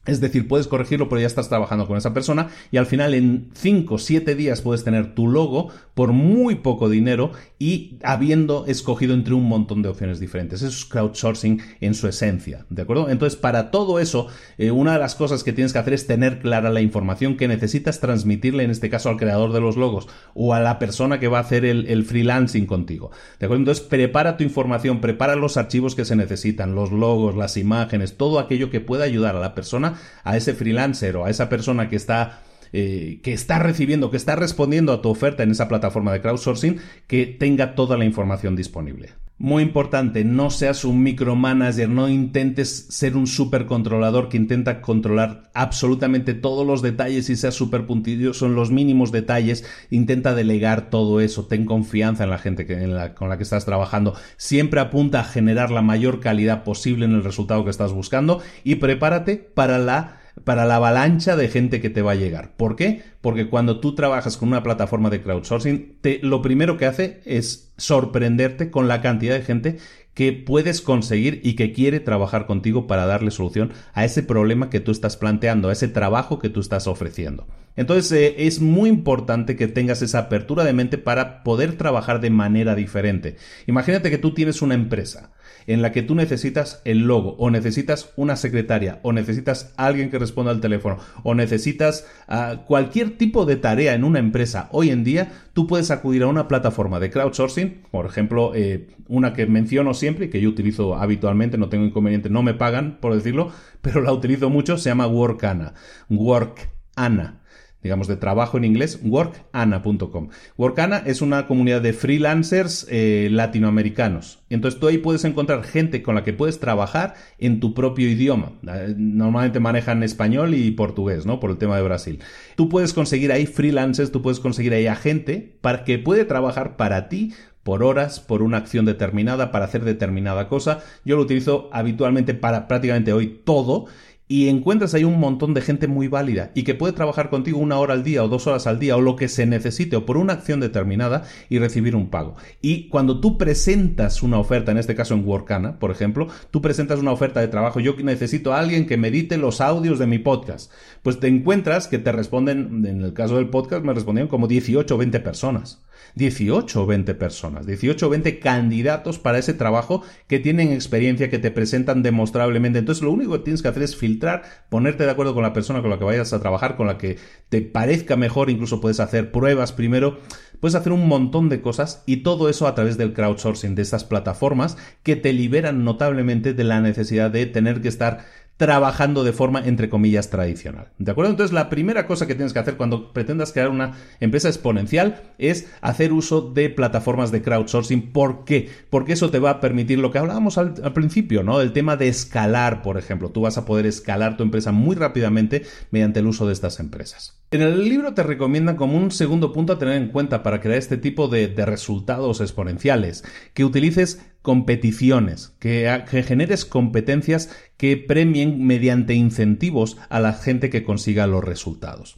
[0.09, 3.49] Es decir, puedes corregirlo, pero ya estás trabajando con esa persona y al final en
[3.53, 7.31] 5 o 7 días puedes tener tu logo por muy poco dinero
[7.61, 10.61] y habiendo escogido entre un montón de opciones diferentes.
[10.61, 13.09] Eso es crowdsourcing en su esencia, ¿de acuerdo?
[13.09, 16.39] Entonces, para todo eso, eh, una de las cosas que tienes que hacer es tener
[16.39, 20.53] clara la información que necesitas transmitirle, en este caso al creador de los logos o
[20.53, 23.63] a la persona que va a hacer el, el freelancing contigo, ¿de acuerdo?
[23.63, 28.39] Entonces, prepara tu información, prepara los archivos que se necesitan, los logos, las imágenes, todo
[28.39, 31.97] aquello que pueda ayudar a la persona a ese freelancer o a esa persona que
[31.97, 32.41] está
[32.73, 36.77] eh, que está recibiendo, que está respondiendo a tu oferta en esa plataforma de crowdsourcing,
[37.07, 39.13] que tenga toda la información disponible.
[39.41, 46.33] Muy importante, no seas un micromanager, no intentes ser un supercontrolador que intenta controlar absolutamente
[46.33, 49.63] todos los detalles y sea súper puntidioso en los mínimos detalles.
[49.91, 52.67] Intenta delegar todo eso, ten confianza en la gente
[53.15, 54.13] con la que estás trabajando.
[54.35, 58.75] Siempre apunta a generar la mayor calidad posible en el resultado que estás buscando y
[58.75, 62.55] prepárate para la para la avalancha de gente que te va a llegar.
[62.55, 63.03] ¿Por qué?
[63.21, 67.73] Porque cuando tú trabajas con una plataforma de crowdsourcing, te, lo primero que hace es
[67.77, 69.77] sorprenderte con la cantidad de gente
[70.13, 74.81] que puedes conseguir y que quiere trabajar contigo para darle solución a ese problema que
[74.81, 77.47] tú estás planteando, a ese trabajo que tú estás ofreciendo.
[77.77, 82.31] Entonces eh, es muy importante que tengas esa apertura de mente para poder trabajar de
[82.31, 83.37] manera diferente.
[83.67, 85.31] Imagínate que tú tienes una empresa
[85.69, 90.17] en la que tú necesitas el logo o necesitas una secretaria o necesitas alguien que
[90.17, 95.03] responda al teléfono o necesitas ah, cualquier tipo de tarea en una empresa hoy en
[95.03, 99.93] día, tú puedes acudir a una plataforma de crowdsourcing, por ejemplo, eh, una que menciono
[99.93, 103.51] siempre y que yo utilizo habitualmente, no tengo inconveniente, no me pagan por decirlo,
[103.81, 105.75] pero la utilizo mucho, se llama Workana.
[106.09, 107.38] Workana
[107.81, 110.29] digamos, de trabajo en inglés, workana.com.
[110.57, 114.39] Workana es una comunidad de freelancers eh, latinoamericanos.
[114.49, 118.51] Entonces tú ahí puedes encontrar gente con la que puedes trabajar en tu propio idioma.
[118.67, 121.39] Eh, normalmente manejan español y portugués, ¿no?
[121.39, 122.19] Por el tema de Brasil.
[122.55, 126.75] Tú puedes conseguir ahí freelancers, tú puedes conseguir ahí a gente para que puede trabajar
[126.75, 130.81] para ti por horas, por una acción determinada, para hacer determinada cosa.
[131.05, 133.85] Yo lo utilizo habitualmente para prácticamente hoy todo
[134.31, 137.79] y encuentras ahí un montón de gente muy válida y que puede trabajar contigo una
[137.79, 140.17] hora al día o dos horas al día o lo que se necesite o por
[140.17, 142.35] una acción determinada y recibir un pago.
[142.61, 146.99] Y cuando tú presentas una oferta, en este caso en Workana, por ejemplo, tú presentas
[146.99, 150.19] una oferta de trabajo, yo necesito a alguien que me edite los audios de mi
[150.19, 150.71] podcast,
[151.01, 154.93] pues te encuentras que te responden, en el caso del podcast me respondieron como 18
[154.93, 155.81] o 20 personas.
[156.15, 161.39] 18 o 20 personas, 18 o 20 candidatos para ese trabajo que tienen experiencia, que
[161.39, 162.79] te presentan demostrablemente.
[162.79, 165.81] Entonces lo único que tienes que hacer es filtrar, ponerte de acuerdo con la persona
[165.81, 167.17] con la que vayas a trabajar, con la que
[167.49, 170.19] te parezca mejor, incluso puedes hacer pruebas primero,
[170.59, 174.03] puedes hacer un montón de cosas y todo eso a través del crowdsourcing, de estas
[174.03, 178.25] plataformas que te liberan notablemente de la necesidad de tener que estar
[178.59, 180.89] trabajando de forma, entre comillas, tradicional.
[180.97, 181.31] ¿De acuerdo?
[181.31, 185.69] Entonces, la primera cosa que tienes que hacer cuando pretendas crear una empresa exponencial es
[185.79, 188.11] hacer uso de plataformas de crowdsourcing.
[188.11, 188.69] ¿Por qué?
[188.89, 191.61] Porque eso te va a permitir lo que hablábamos al, principio, ¿no?
[191.61, 193.29] El tema de escalar, por ejemplo.
[193.29, 197.39] Tú vas a poder escalar tu empresa muy rápidamente mediante el uso de estas empresas.
[197.51, 200.77] En el libro te recomiendan como un segundo punto a tener en cuenta para crear
[200.77, 209.13] este tipo de, resultados exponenciales, que utilices competiciones, que, que, generes competencias que premien mediante
[209.13, 212.17] incentivos a la gente que consiga los resultados.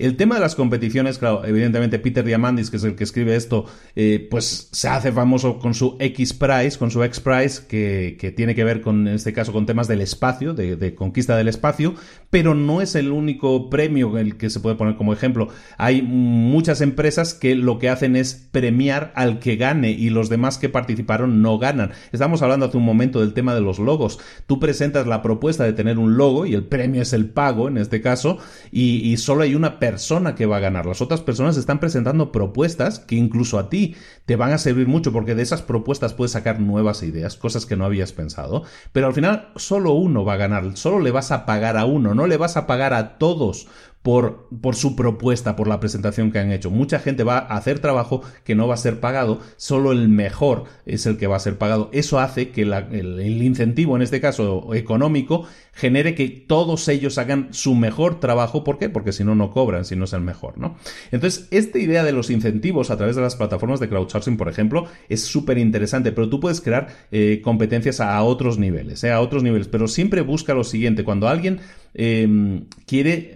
[0.00, 3.66] El tema de las competiciones, claro, evidentemente Peter Diamandis, que es el que escribe esto,
[3.94, 8.54] eh, pues se hace famoso con su X Prize, con su X Prize, que, tiene
[8.54, 11.94] que ver con, en este caso, con temas del espacio, de, conquista del espacio,
[12.30, 15.48] pero no es el único premio el que se puede poner como ejemplo.
[15.76, 20.56] Hay muchas empresas que lo que hacen es premiar al que gane y los demás
[20.56, 21.92] que participaron no ganan.
[22.10, 24.18] Estamos hablando hace un momento del tema de los logos.
[24.46, 27.76] Tú presentas la propuesta de tener un logo y el premio es el pago, en
[27.76, 28.38] este caso,
[28.72, 29.89] y, y solo hay una persona
[30.36, 30.86] que va a ganar.
[30.86, 33.94] Las otras personas están presentando propuestas que incluso a ti
[34.26, 37.76] te van a servir mucho porque de esas propuestas puedes sacar nuevas ideas, cosas que
[37.76, 38.64] no habías pensado.
[38.92, 42.14] Pero al final solo uno va a ganar, solo le vas a pagar a uno,
[42.14, 43.68] no le vas a pagar a todos
[44.02, 46.70] por, su propuesta, por la presentación que han hecho.
[46.70, 50.64] Mucha gente va a hacer trabajo que no va a ser pagado, solo el mejor
[50.86, 51.90] es el que va a ser pagado.
[51.92, 57.48] Eso hace que el, el, incentivo, en este caso económico, genere que todos ellos hagan
[57.52, 58.64] su mejor trabajo.
[58.64, 58.88] ¿Por qué?
[58.88, 60.76] Porque si no, no cobran, si no es el mejor, ¿no?
[61.10, 64.86] Entonces, esta idea de los incentivos a través de las plataformas de crowdsourcing, por ejemplo,
[65.10, 69.12] es súper interesante, pero tú puedes crear eh, competencias a otros niveles, ¿eh?
[69.12, 71.60] a otros niveles, pero siempre busca lo siguiente, cuando alguien
[71.94, 73.34] eh, quiere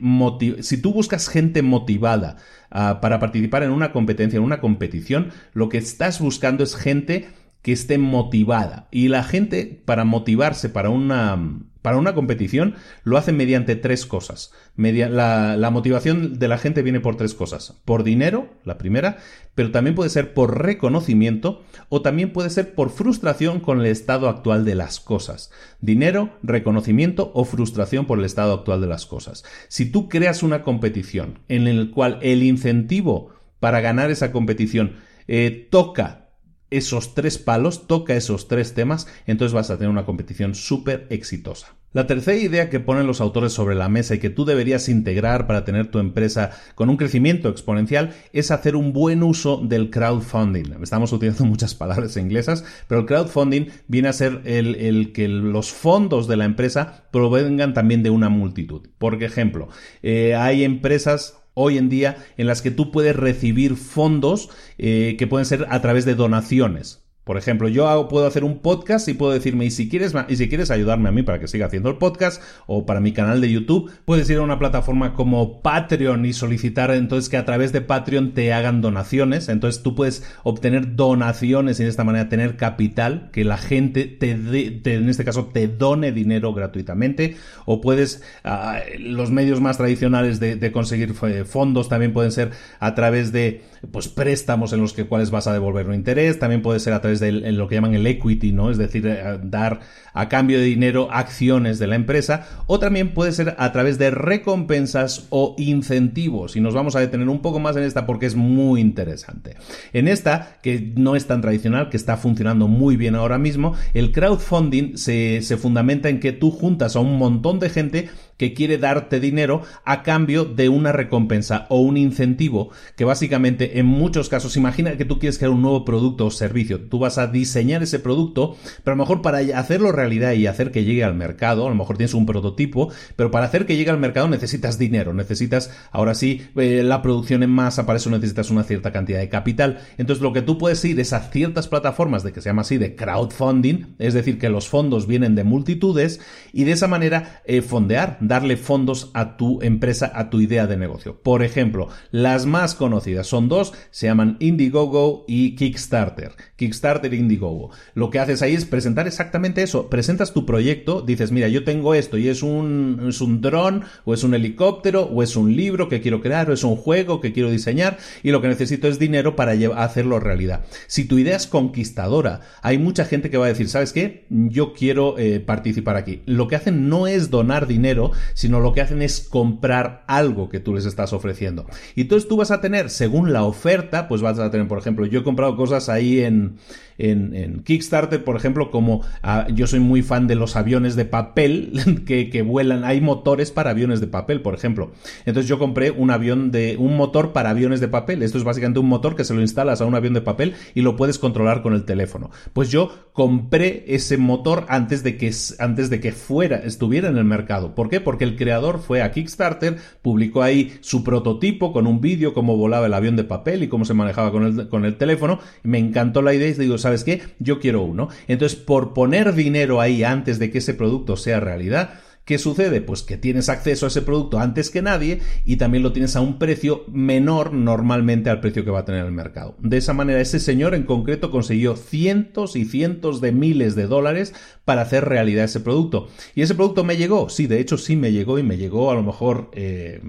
[0.61, 2.37] si tú buscas gente motivada
[2.71, 7.29] uh, para participar en una competencia, en una competición, lo que estás buscando es gente
[7.63, 8.89] que esté motivada.
[8.91, 11.39] Y la gente, para motivarse para una,
[11.85, 14.53] para una competición, lo hace mediante tres cosas.
[14.75, 17.75] la, la, motivación de la gente viene por tres cosas.
[17.85, 19.19] Por dinero, la primera,
[19.55, 24.31] pero también puede ser por reconocimiento o también puede ser por frustración con el estado
[24.31, 25.51] actual de las cosas.
[25.83, 29.45] Dinero, reconocimiento o frustración por el estado actual de las cosas.
[29.69, 34.97] Si tú creas una competición en el cual el incentivo para ganar esa competición
[35.29, 36.24] eh, toca
[36.71, 41.77] esos tres palos, toca esos tres temas, entonces vas a tener una competición súper exitosa.
[41.95, 45.47] La tercera idea que ponen los autores sobre la mesa y que tú deberías integrar
[45.47, 50.83] para tener tu empresa con un crecimiento exponencial es hacer un buen uso del crowdfunding.
[50.83, 56.27] Estamos utilizando muchas palabras inglesas, pero el crowdfunding viene a ser el, que los fondos
[56.27, 58.89] de la empresa provengan también de una multitud.
[58.99, 59.69] Por ejemplo,
[60.03, 65.27] eh, hay empresas hoy en día en las que tú puedes recibir fondos eh, que
[65.27, 67.04] pueden ser a través de donaciones.
[67.25, 70.49] Por ejemplo, yo puedo hacer un podcast y puedo decirme, y si quieres, y si
[70.49, 73.51] quieres ayudarme a mí para que siga haciendo el podcast o para mi canal de
[73.51, 77.81] YouTube, puedes ir a una plataforma como Patreon y solicitar entonces que a través de
[77.81, 79.49] Patreon te hagan donaciones.
[79.49, 84.33] Entonces tú puedes obtener donaciones y de esta manera tener capital, que la gente te,
[84.33, 87.37] en este caso, te done dinero gratuitamente.
[87.65, 92.51] O puedes, ah, los medios más tradicionales de, conseguir eh, fondos también pueden ser
[92.81, 96.39] a través de, pues, préstamos en los que cuales vas a devolver un interés.
[96.39, 98.71] También puede ser a través de lo que llaman el equity, ¿no?
[98.71, 99.81] Es decir, eh, dar
[100.15, 104.11] a cambio de dinero acciones de la empresa, o también puede ser a través de
[104.11, 106.57] recompensas o incentivos.
[106.57, 109.57] Y nos vamos a detener un poco más en esta porque es muy interesante.
[109.93, 114.13] En esta, que no es tan tradicional, que está funcionando muy bien ahora mismo, el
[114.13, 118.79] crowdfunding se, se fundamenta en que tú juntas a un montón de gente que quiere
[118.79, 124.57] darte dinero a cambio de una recompensa o un incentivo que básicamente en muchos casos,
[124.57, 127.99] imagina que tú quieres crear un nuevo producto o servicio, tú vas a diseñar ese
[127.99, 131.71] producto, pero a lo mejor para hacerlo realidad y hacer que llegue al mercado, a
[131.71, 135.71] lo mejor tienes un prototipo, pero para hacer que llegue al mercado necesitas dinero, necesitas
[135.91, 139.81] ahora sí eh, la producción en masa, para eso necesitas una cierta cantidad de capital.
[139.99, 142.79] Entonces lo que tú puedes ir es a ciertas plataformas de que se llama así
[142.79, 146.21] de crowdfunding, es decir, que los fondos vienen de multitudes
[146.53, 150.77] y de esa manera eh, fondear darle fondos a tu empresa, a tu idea de
[150.77, 151.21] negocio.
[151.23, 156.33] Por ejemplo, las más conocidas son dos, se llaman Indiegogo y Kickstarter.
[156.57, 157.71] Kickstarter e Indiegogo.
[157.95, 159.89] Lo que haces ahí es presentar exactamente eso.
[159.91, 164.15] Presentas tu proyecto, dices, mira, yo tengo esto y es un, es un dron, o
[164.15, 167.33] es un helicóptero, o es un libro que quiero crear, o es un juego que
[167.33, 170.65] quiero diseñar, y lo que necesito es dinero para hacerlo realidad.
[170.87, 174.27] Si tu idea es conquistadora, hay mucha gente que va a decir, ¿sabes qué?
[174.31, 176.23] Yo quiero eh, participar aquí.
[176.27, 180.61] Lo que hacen no es donar dinero, sino lo que hacen es comprar algo que
[180.61, 181.67] tú les estás ofreciendo.
[181.95, 185.07] Y entonces tú vas a tener, según la oferta, pues vas a tener, por ejemplo,
[185.07, 186.57] yo he comprado cosas ahí en,
[186.99, 192.03] en, Kickstarter, por ejemplo, como ah, yo soy muy fan de los aviones de papel
[192.07, 194.93] que, que, vuelan, hay motores para aviones de papel, por ejemplo.
[195.27, 198.23] Entonces yo compré un avión de, un motor para aviones de papel.
[198.23, 200.83] Esto es básicamente un motor que se lo instalas a un avión de papel y
[200.83, 202.31] lo puedes controlar con el teléfono.
[202.53, 207.25] Pues yo compré ese motor antes de que, antes de que fuera, estuviera en el
[207.25, 207.75] mercado.
[207.75, 208.01] ¿Por qué?
[208.01, 212.87] Porque el creador fue a Kickstarter, publicó ahí su prototipo con un vídeo, cómo volaba
[212.87, 215.39] el avión de papel y cómo se manejaba con el, con el teléfono.
[215.63, 217.23] Me encantó la idea y digo, ¿sabes qué?
[217.39, 218.09] Yo quiero uno.
[218.29, 222.81] Entonces, por poner dinero ahí antes de que ese producto sea realidad, ¿Qué sucede?
[222.81, 226.23] Pues que tienes acceso a ese producto antes que nadie y también lo tienes a
[226.23, 229.57] un precio menor normalmente al precio que va a tener el mercado.
[229.59, 234.33] De esa manera, ese señor en concreto consiguió cientos y cientos de miles de dólares
[234.65, 236.09] para hacer realidad ese producto.
[236.35, 237.29] ¿Y ese producto me llegó?
[237.29, 239.51] Sí, de hecho sí me llegó y me llegó a lo mejor...
[239.53, 240.01] Eh,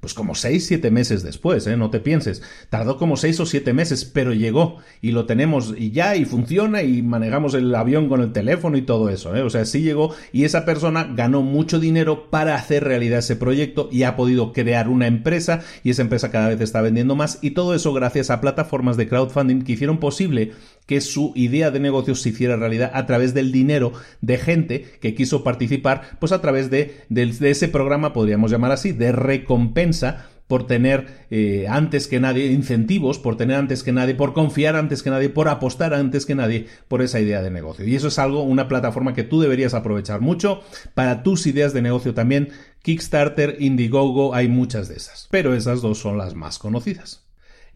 [0.00, 1.76] pues como seis, siete meses después, ¿eh?
[1.76, 2.42] no te pienses.
[2.70, 6.82] Tardó como seis o siete meses, pero llegó y lo tenemos y ya y funciona
[6.82, 9.34] y manejamos el avión con el teléfono y todo eso.
[9.34, 9.42] ¿eh?
[9.42, 13.88] O sea, sí llegó y esa persona ganó mucho dinero para hacer realidad ese proyecto
[13.90, 17.50] y ha podido crear una empresa y esa empresa cada vez está vendiendo más y
[17.50, 20.52] todo eso gracias a plataformas de crowdfunding que hicieron posible
[20.88, 25.14] que su idea de negocio se hiciera realidad a través del dinero de gente que
[25.14, 31.26] quiso participar, pues a través de, ese programa, podríamos llamar así, de recompensa por tener
[31.30, 35.28] eh, antes que nadie incentivos, por tener antes que nadie, por confiar antes que nadie,
[35.28, 37.86] por apostar antes que nadie por esa idea de negocio.
[37.86, 40.62] Y eso es algo, una plataforma que tú deberías aprovechar mucho
[40.94, 42.48] para tus ideas de negocio también.
[42.80, 45.28] Kickstarter, Indiegogo, hay muchas de esas.
[45.30, 47.27] Pero esas dos son las más conocidas.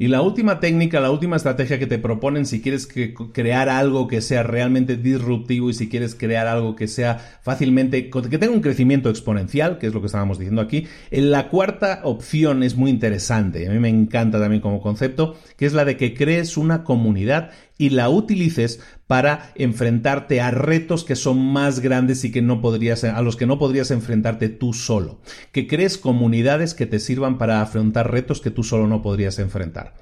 [0.03, 2.89] Y la última técnica, la última estrategia que te proponen si quieres
[3.33, 8.39] crear algo que sea realmente disruptivo y si quieres crear algo que sea fácilmente, que
[8.39, 12.75] tenga un crecimiento exponencial, que es lo que estábamos diciendo aquí, la cuarta opción es
[12.75, 16.57] muy interesante, a mí me encanta también como concepto, que es la de que crees
[16.57, 22.41] una comunidad y la utilices para enfrentarte a retos que son más grandes y que
[22.41, 25.21] no podrías, a los que no podrías enfrentarte tú solo.
[25.53, 29.95] Que crees comunidades que te sirvan para afrontar retos que tú solo no podrías enfrentar.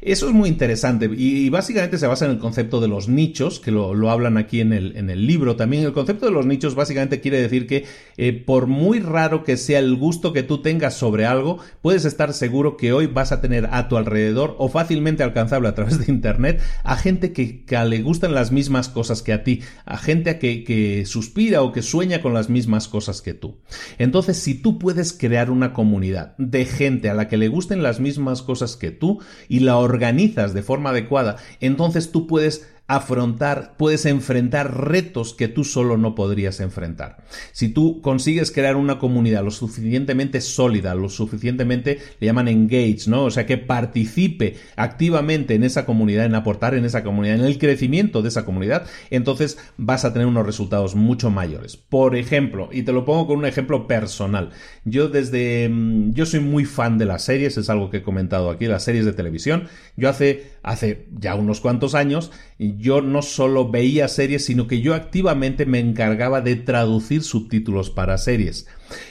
[0.00, 3.70] Eso es muy interesante y, básicamente se basa en el concepto de los nichos, que
[3.70, 5.56] lo, hablan aquí en el, en el, libro.
[5.56, 7.84] También el concepto de los nichos básicamente quiere decir que
[8.16, 12.32] eh, por muy raro que sea el gusto que tú tengas sobre algo, puedes estar
[12.32, 16.12] seguro que hoy vas a tener a tu alrededor o fácilmente alcanzable a través de
[16.12, 20.38] Internet a gente que, que le gustan las mismas cosas que a ti, a gente
[20.38, 23.58] que, que suspira o que sueña con las mismas cosas que tú.
[23.98, 28.00] Entonces, si tú puedes crear una comunidad de gente a la que le gusten las
[28.00, 34.06] mismas cosas que tú y la organizas de forma adecuada, entonces tú puedes afrontar, puedes
[34.06, 37.18] enfrentar retos que tú solo no podrías enfrentar.
[37.52, 43.24] Si tú consigues crear una comunidad lo suficientemente sólida, lo suficientemente, le llaman engage, ¿no?
[43.24, 47.58] O sea, que participe activamente en esa comunidad, en aportar en esa comunidad, en el
[47.58, 51.76] crecimiento de esa comunidad, entonces vas a tener unos resultados mucho mayores.
[51.76, 54.50] Por ejemplo, y te lo pongo con un ejemplo personal.
[54.84, 58.50] Yo desde, mm, yo soy muy fan de las series, es algo que he comentado
[58.50, 59.68] aquí, las series de televisión.
[59.96, 64.94] Yo hace, hace ya unos cuantos años, yo no solo veía series, sino que yo
[64.94, 68.66] activamente me encargaba de traducir subtítulos para series.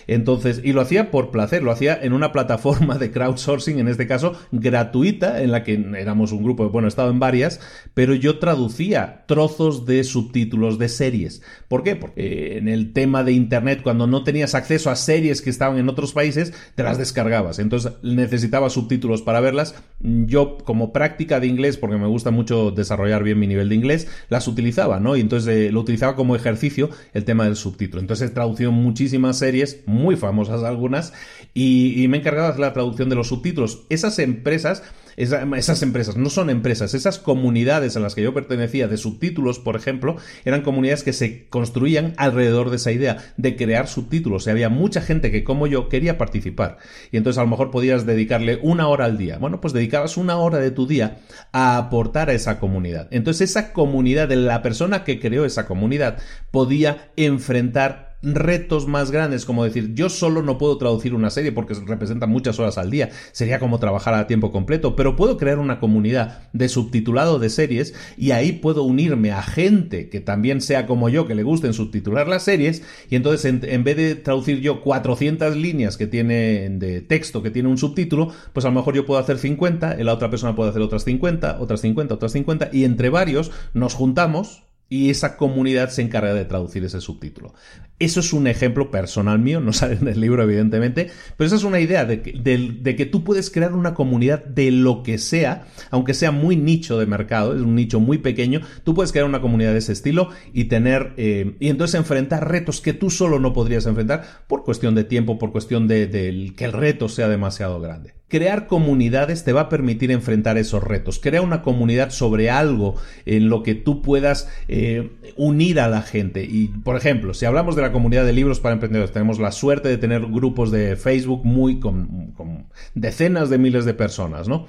[0.08, 4.08] Entonces, y lo hacía por placer, lo hacía en una plataforma de crowdsourcing, en este
[4.08, 7.60] caso gratuita, en la que éramos un grupo, bueno, he estado en varias,
[7.94, 11.42] pero yo traducía trozos de subtítulos de series.
[11.68, 11.96] ¿Por qué?
[11.96, 15.78] Porque eh, en el tema de Internet, cuando no tenías acceso a series que estaban
[15.78, 17.60] en otros países, te las descargabas.
[17.60, 19.76] Entonces necesitaba subtítulos para verlas.
[20.00, 24.08] Yo, como práctica de inglés, porque me gusta mucho desarrollar bien mi nivel de inglés,
[24.30, 25.16] las utilizaba, ¿no?
[25.16, 28.02] Y entonces eh, lo utilizaba como ejercicio el tema del subtítulo.
[28.02, 31.14] Entonces he traducido muchísimas series muy famosas algunas,
[31.54, 33.86] y, me he encargado de hacer la traducción de los subtítulos.
[33.90, 34.84] Esas empresas
[35.18, 39.78] esas empresas, no son empresas, esas comunidades a las que yo pertenecía de subtítulos, por
[39.78, 44.46] ejemplo, eran comunidades que se construían alrededor de esa idea de crear subtítulos.
[44.46, 46.80] Y había mucha gente que, como yo, quería participar.
[47.12, 49.38] Y entonces a lo mejor podías dedicarle una hora al día.
[49.38, 51.20] Bueno, pues dedicabas una hora de tu día
[51.54, 53.08] a aportar a esa comunidad.
[53.12, 56.18] Entonces esa comunidad, de la persona que creó esa comunidad,
[56.52, 61.76] podía enfrentar retos más grandes, como decir, yo solo no puedo traducir una serie porque
[61.86, 65.80] representa muchas horas al día, sería como trabajar a tiempo completo, pero puedo crear una
[65.80, 71.10] comunidad de subtitulado de series y ahí puedo unirme a gente que también sea como
[71.10, 75.56] yo, que le gusten subtitular las series, y entonces en, vez de traducir yo 400
[75.56, 79.20] líneas que tiene de texto que tiene un subtítulo, pues a lo mejor yo puedo
[79.20, 83.10] hacer 50, la otra persona puede hacer otras 50, otras 50, otras 50, y entre
[83.10, 87.54] varios nos juntamos y esa comunidad se encarga de traducir ese subtítulo.
[87.98, 91.64] Eso es un ejemplo personal mío, no sale en el libro evidentemente, pero esa es
[91.64, 96.32] una idea de que, tú puedes crear una comunidad de lo que sea, aunque sea
[96.32, 99.80] muy nicho de mercado, es un nicho muy pequeño, tú puedes crear una comunidad de
[99.80, 104.24] ese estilo y tener, eh, y entonces enfrentar retos que tú solo no podrías enfrentar
[104.48, 108.14] por cuestión de tiempo, por cuestión de que el reto sea demasiado grande.
[108.36, 111.20] Crear comunidades te va a permitir enfrentar esos retos.
[111.20, 116.44] Crea una comunidad sobre algo en lo que tú puedas eh, unir a la gente.
[116.44, 119.88] Y, por ejemplo, si hablamos de la comunidad de libros para emprendedores, tenemos la suerte
[119.88, 124.68] de tener grupos de Facebook muy con, con decenas de miles de personas, ¿no?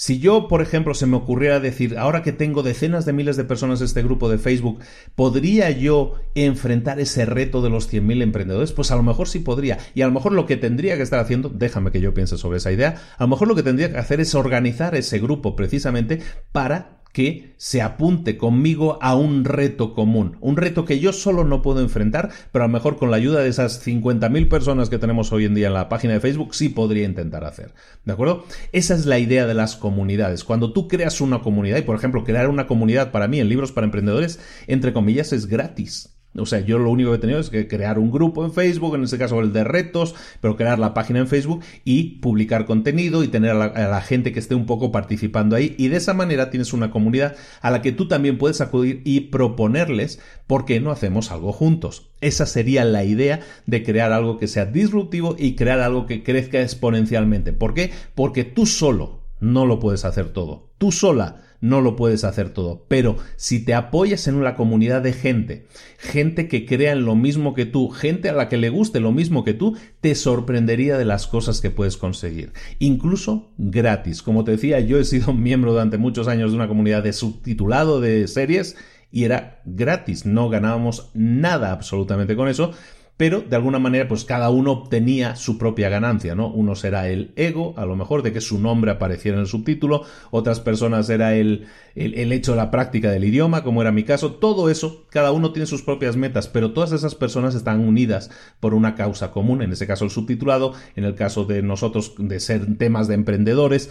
[0.00, 3.42] Si yo, por ejemplo, se me ocurriera decir, ahora que tengo decenas de miles de
[3.42, 4.78] personas en este grupo de Facebook,
[5.16, 8.70] ¿podría yo enfrentar ese reto de los 100.000 emprendedores?
[8.70, 9.78] Pues a lo mejor sí podría.
[9.96, 12.58] Y a lo mejor lo que tendría que estar haciendo, déjame que yo piense sobre
[12.58, 16.20] esa idea, a lo mejor lo que tendría que hacer es organizar ese grupo precisamente
[16.52, 21.62] para que se apunte conmigo a un reto común, un reto que yo solo no
[21.62, 25.32] puedo enfrentar, pero a lo mejor con la ayuda de esas 50.000 personas que tenemos
[25.32, 27.74] hoy en día en la página de Facebook sí podría intentar hacer.
[28.04, 28.44] ¿De acuerdo?
[28.70, 30.44] Esa es la idea de las comunidades.
[30.44, 33.72] Cuando tú creas una comunidad, y por ejemplo, crear una comunidad para mí en libros
[33.72, 34.38] para emprendedores,
[34.68, 36.17] entre comillas, es gratis.
[36.36, 38.94] O sea, yo lo único que he tenido es que crear un grupo en Facebook,
[38.94, 43.24] en este caso el de retos, pero crear la página en Facebook y publicar contenido
[43.24, 45.74] y tener a la, gente que esté un poco participando ahí.
[45.78, 49.20] Y de esa manera tienes una comunidad a la que tú también puedes acudir y
[49.20, 52.10] proponerles por qué no hacemos algo juntos.
[52.20, 56.60] Esa sería la idea de crear algo que sea disruptivo y crear algo que crezca
[56.60, 57.52] exponencialmente.
[57.52, 57.90] ¿Por qué?
[58.14, 60.70] Porque tú solo no lo puedes hacer todo.
[60.78, 62.84] Tú sola no lo puedes hacer todo.
[62.88, 65.66] Pero si te apoyas en una comunidad de gente,
[65.98, 69.12] gente que crea en lo mismo que tú, gente a la que le guste lo
[69.12, 72.52] mismo que tú, te sorprendería de las cosas que puedes conseguir.
[72.78, 74.22] Incluso gratis.
[74.22, 78.00] Como te decía, yo he sido miembro durante muchos años de una comunidad de subtitulado
[78.00, 78.76] de series
[79.10, 80.26] y era gratis.
[80.26, 82.72] No ganábamos nada absolutamente con eso
[83.18, 86.48] pero de alguna manera pues cada uno obtenía su propia ganancia, ¿no?
[86.48, 90.04] Uno será el ego, a lo mejor de que su nombre apareciera en el subtítulo,
[90.30, 94.32] otras personas era el, el, hecho de la práctica del idioma, como era mi caso,
[94.32, 98.72] todo eso, cada uno tiene sus propias metas, pero todas esas personas están unidas por
[98.72, 102.78] una causa común, en ese caso el subtitulado, en el caso de nosotros de ser
[102.78, 103.90] temas de emprendedores,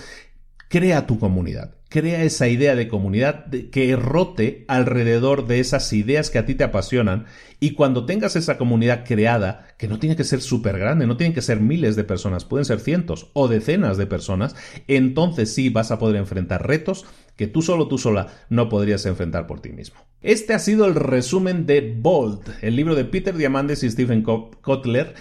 [0.70, 6.38] Crea tu comunidad, crea esa idea de comunidad que rote alrededor de esas ideas que
[6.38, 7.26] a ti te apasionan
[7.60, 11.34] y cuando tengas esa comunidad creada, que no tiene que ser súper grande, no tienen
[11.34, 14.56] que ser miles de personas, pueden ser cientos o decenas de personas,
[14.88, 19.48] entonces sí vas a poder enfrentar retos que tú solo, tú sola, no podrías enfrentar
[19.48, 19.98] por ti mismo.
[20.22, 25.16] Este ha sido el resumen de Bold, el libro de Peter Diamandis y Stephen Kotler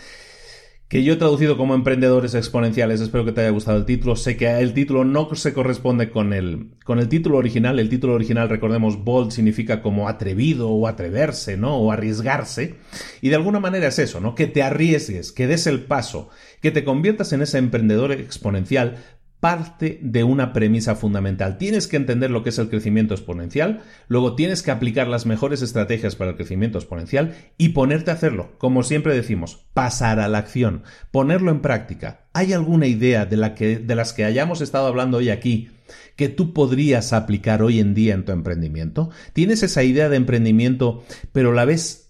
[0.88, 3.00] que yo he traducido como emprendedores exponenciales.
[3.00, 4.14] Espero que te haya gustado el título.
[4.14, 7.80] Sé que el título no se corresponde con el, con el título original.
[7.80, 11.76] El título original, recordemos, bold significa como atrevido o atreverse, ¿no?
[11.76, 12.76] O arriesgarse.
[13.20, 14.36] Y de alguna manera es eso, ¿no?
[14.36, 16.30] Que te arriesgues, que des el paso,
[16.62, 18.98] que te conviertas en ese emprendedor exponencial
[19.46, 21.56] parte de una premisa fundamental.
[21.56, 25.62] Tienes que entender lo que es el crecimiento exponencial, luego tienes que aplicar las mejores
[25.62, 28.50] estrategias para el crecimiento exponencial y ponerte a hacerlo.
[28.58, 30.82] Como siempre decimos, pasar a la acción,
[31.12, 32.22] ponerlo en práctica.
[32.32, 35.70] ¿Hay alguna idea de, la que, de las que hayamos estado hablando hoy aquí
[36.16, 39.10] que tú podrías aplicar hoy en día en tu emprendimiento?
[39.32, 42.05] ¿Tienes esa idea de emprendimiento pero la ves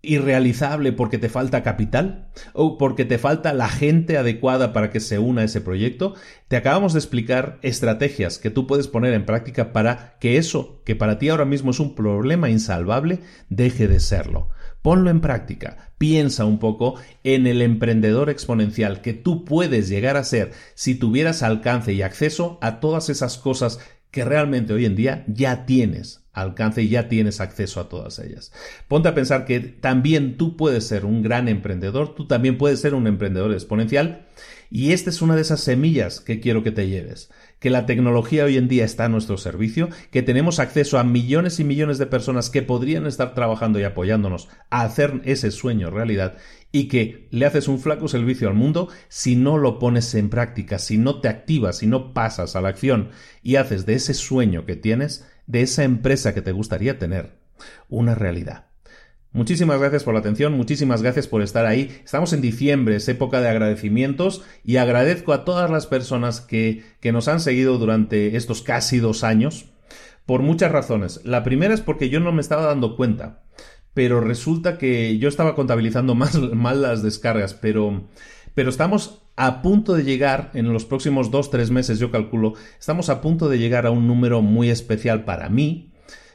[0.00, 5.18] irrealizable porque te falta capital o porque te falta la gente adecuada para que se
[5.18, 6.14] una a ese proyecto,
[6.46, 10.94] te acabamos de explicar estrategias que tú puedes poner en práctica para que eso, que
[10.94, 14.50] para ti ahora mismo es un problema insalvable, deje de serlo.
[14.82, 16.94] Ponlo en práctica, piensa un poco
[17.24, 22.58] en el emprendedor exponencial que tú puedes llegar a ser si tuvieras alcance y acceso
[22.62, 23.80] a todas esas cosas
[24.12, 28.52] que realmente hoy en día ya tienes alcance y ya tienes acceso a todas ellas.
[28.88, 32.94] Ponte a pensar que también tú puedes ser un gran emprendedor, tú también puedes ser
[32.94, 34.26] un emprendedor exponencial
[34.70, 38.44] y esta es una de esas semillas que quiero que te lleves, que la tecnología
[38.44, 42.06] hoy en día está a nuestro servicio, que tenemos acceso a millones y millones de
[42.06, 46.36] personas que podrían estar trabajando y apoyándonos a hacer ese sueño realidad
[46.70, 50.78] y que le haces un flaco servicio al mundo si no lo pones en práctica,
[50.78, 53.10] si no te activas, si no pasas a la acción
[53.42, 57.32] y haces de ese sueño que tienes, de esa empresa que te gustaría tener,
[57.88, 58.66] una realidad.
[59.32, 62.00] Muchísimas gracias por la atención, muchísimas gracias por estar ahí.
[62.04, 67.12] Estamos en diciembre, es época de agradecimientos y agradezco a todas las personas que, que
[67.12, 69.66] nos han seguido durante estos casi dos años
[70.24, 71.20] por muchas razones.
[71.24, 73.42] La primera es porque yo no me estaba dando cuenta,
[73.94, 78.08] pero resulta que yo estaba contabilizando más, mal las descargas, pero,
[78.54, 83.08] pero estamos a punto de llegar, en los próximos dos, tres meses yo calculo, estamos
[83.08, 85.92] a punto de llegar a un número muy especial para mí,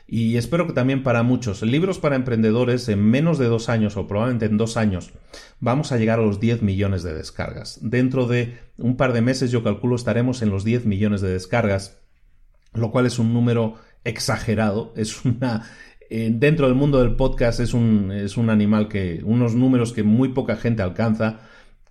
[0.07, 1.61] y espero que también para muchos.
[1.63, 5.11] Libros para emprendedores en menos de dos años o probablemente en dos años
[5.59, 7.79] vamos a llegar a los 10 millones de descargas.
[7.81, 11.99] Dentro de un par de meses yo calculo estaremos en los 10 millones de descargas,
[12.73, 13.75] lo cual es un número
[14.05, 15.69] exagerado, es una...
[16.09, 20.03] Eh, dentro del mundo del podcast es un, es un animal que, unos números que
[20.03, 21.41] muy poca gente alcanza,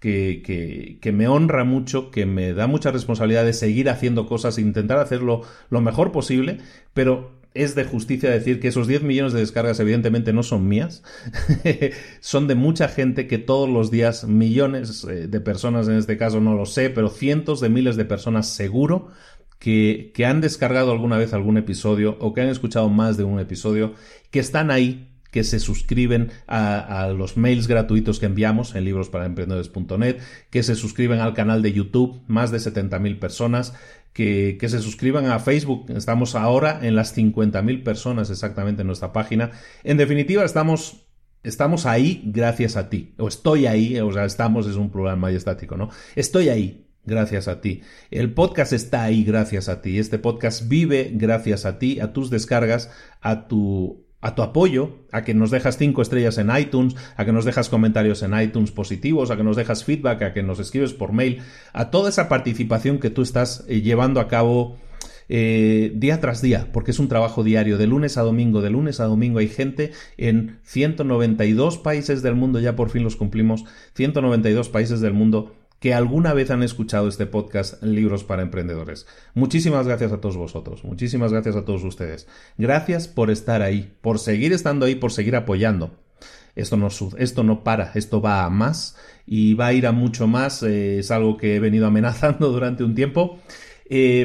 [0.03, 4.59] que, que, que, me honra mucho, que me da mucha responsabilidad de seguir haciendo cosas,
[4.59, 6.59] intentar hacerlo lo mejor posible,
[6.93, 11.05] pero es de justicia decir que esos 10 millones de descargas evidentemente no son mías,
[12.21, 16.41] son de mucha gente que todos los días, millones eh, de personas en este caso,
[16.41, 19.07] no lo sé, pero cientos de miles de personas seguro
[19.61, 23.39] que, que han descargado alguna vez algún episodio o que han escuchado más de un
[23.39, 23.95] episodio,
[24.33, 30.19] que están ahí que se suscriben a, los mails gratuitos que enviamos en librosparaemprendedores.net,
[30.51, 33.75] que se suscriben al canal de YouTube, más de 70.000 personas,
[34.13, 35.91] que, que, se suscriban a Facebook.
[35.91, 39.53] Estamos ahora en las 50.000 personas exactamente en nuestra página.
[39.85, 41.07] En definitiva, estamos,
[41.43, 43.15] estamos ahí gracias a ti.
[43.17, 45.89] O estoy ahí, o sea, estamos es un plural majestático, ¿no?
[46.15, 47.81] Estoy ahí gracias a ti.
[48.11, 49.99] El podcast está ahí gracias a ti.
[49.99, 52.91] Este podcast vive gracias a ti, a tus descargas,
[53.23, 57.33] a tu a tu apoyo, a que nos dejas cinco estrellas en iTunes, a que
[57.33, 60.95] nos dejas comentarios en iTunes positivos, a que nos dejas feedback, a que nos escribes
[60.95, 61.43] por mail,
[61.73, 64.79] a toda esa participación que tú estás eh, llevando a cabo
[65.29, 69.01] eh, día tras día, porque es un trabajo diario, de lunes a domingo, de lunes
[69.01, 74.69] a domingo hay gente en 192 países del mundo, ya por fin los cumplimos, 192
[74.69, 79.05] países del mundo que alguna vez han escuchado este podcast Libros para Emprendedores.
[79.35, 82.29] Muchísimas gracias a todos vosotros, muchísimas gracias a todos ustedes.
[82.57, 85.99] Gracias por estar ahí, por seguir estando ahí, por seguir apoyando.
[86.55, 86.87] Esto no,
[87.19, 88.97] esto no para, esto va a más
[89.27, 90.63] y va a ir a mucho más.
[90.63, 93.41] Eh, es algo que he venido amenazando durante un tiempo.
[93.91, 94.25] Eh,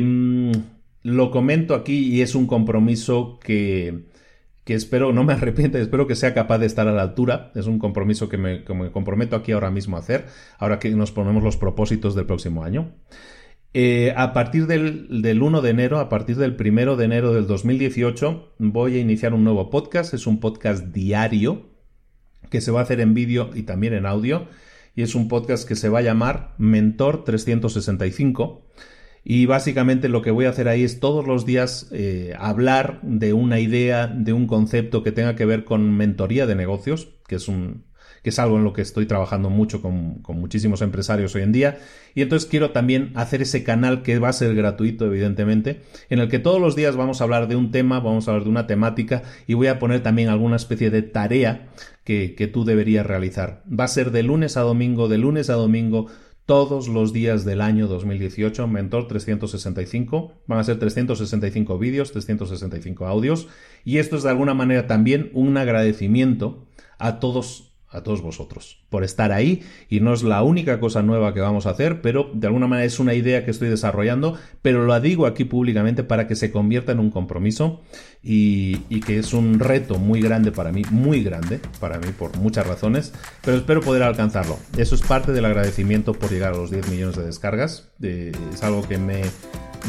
[1.01, 4.05] lo comento aquí y es un compromiso que,
[4.67, 7.53] que espero, no me arrepiente, espero que sea capaz de estar a la altura.
[7.55, 10.25] Es un compromiso que me, comprometo aquí ahora mismo a hacer,
[10.59, 12.91] ahora que nos ponemos los propósitos del próximo año.
[13.73, 17.47] Eh, a partir del, del, 1 de enero, a partir del 1 de enero del
[17.47, 20.13] 2018, voy a iniciar un nuevo podcast.
[20.13, 21.69] Es un podcast diario
[22.49, 24.49] que se va a hacer en vídeo y también en audio.
[24.95, 28.67] Y es un podcast que se va a llamar Mentor 365
[29.29, 33.33] y básicamente lo que voy a hacer ahí es todos los días eh, hablar de
[33.33, 37.49] una idea, de un concepto que tenga que ver con mentoría de negocios, que es
[37.49, 37.83] un,
[38.23, 41.51] que es algo en lo que estoy trabajando mucho con, con, muchísimos empresarios hoy en
[41.51, 41.77] día.
[42.15, 46.29] Y entonces quiero también hacer ese canal que va a ser gratuito, evidentemente, en el
[46.29, 48.65] que todos los días vamos a hablar de un tema, vamos a hablar de una
[48.65, 51.67] temática y voy a poner también alguna especie de tarea
[52.05, 53.61] que, que tú deberías realizar.
[53.67, 56.07] Va a ser de lunes a domingo, de lunes a domingo
[56.47, 60.31] todos los días del año 2018, Mentor 365.
[60.47, 63.49] Van a ser 365 vídeos, 365 audios.
[63.83, 66.65] Y esto es de alguna manera también un agradecimiento
[66.99, 67.66] a todos
[67.97, 71.65] a todos vosotros por estar ahí y no es la única cosa nueva que vamos
[71.65, 75.25] a hacer, pero de alguna manera es una idea que estoy desarrollando, pero lo digo
[75.25, 77.81] aquí públicamente para que se convierta en un compromiso
[78.23, 82.35] y, y, que es un reto muy grande para mí, muy grande para mí por
[82.37, 83.13] muchas razones,
[83.43, 84.57] pero espero poder alcanzarlo.
[84.77, 88.63] Eso es parte del agradecimiento por llegar a los 10 millones de descargas, eh, es
[88.63, 89.21] algo que me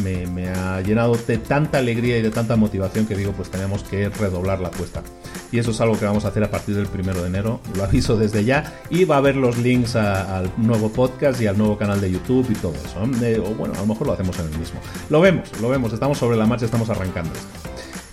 [0.03, 4.09] me, ha llenado de tanta alegría y de tanta motivación que digo, pues tenemos que
[4.09, 5.03] redoblar la apuesta.
[5.51, 7.85] Y eso es algo que vamos a hacer a partir del primero de enero, lo
[7.85, 11.79] aviso desde ya, y va a haber los links al nuevo podcast y al nuevo
[11.79, 13.03] canal de YouTube y todo eso.
[13.23, 14.81] Eh, o bueno, a lo mejor lo hacemos en el mismo.
[15.11, 17.31] Lo vemos, lo vemos, estamos sobre la marcha, estamos arrancando.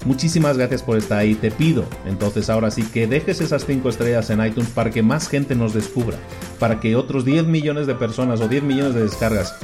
[0.05, 1.33] Muchísimas gracias por estar ahí.
[1.33, 5.27] Te pido entonces ahora sí que dejes esas 5 estrellas en iTunes para que más
[5.27, 6.17] gente nos descubra,
[6.59, 9.55] para que otros 10 millones de personas o 10 millones de descargas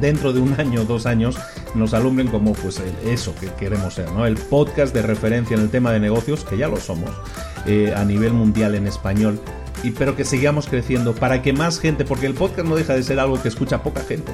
[0.00, 1.36] dentro de un año o dos años
[1.74, 4.26] nos alumbren como pues eso que queremos ser, ¿no?
[4.26, 7.10] El podcast de referencia en el tema de negocios, que ya lo somos,
[7.66, 9.40] eh, a nivel mundial en español,
[9.82, 13.02] y pero que sigamos creciendo para que más gente, porque el podcast no deja de
[13.02, 14.32] ser algo que escucha poca gente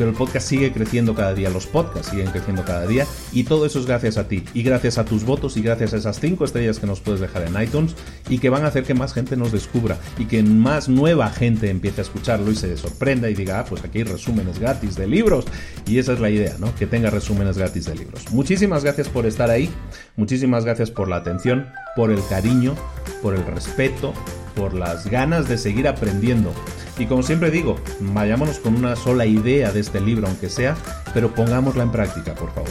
[0.00, 3.66] pero el podcast sigue creciendo cada día, los podcasts siguen creciendo cada día y todo
[3.66, 6.46] eso es gracias a ti y gracias a tus votos y gracias a esas cinco
[6.46, 7.94] estrellas que nos puedes dejar en iTunes
[8.30, 11.68] y que van a hacer que más gente nos descubra y que más nueva gente
[11.68, 15.06] empiece a escucharlo y se sorprenda y diga, ah, pues aquí hay resúmenes gratis de
[15.06, 15.44] libros
[15.86, 16.74] y esa es la idea, ¿no?
[16.76, 18.24] Que tenga resúmenes gratis de libros.
[18.30, 19.68] Muchísimas gracias por estar ahí,
[20.16, 21.66] muchísimas gracias por la atención
[21.96, 22.74] por el cariño,
[23.22, 24.12] por el respeto,
[24.54, 26.52] por las ganas de seguir aprendiendo.
[26.98, 30.76] Y como siempre digo, vayámonos con una sola idea de este libro, aunque sea,
[31.14, 32.70] pero pongámosla en práctica, por favor.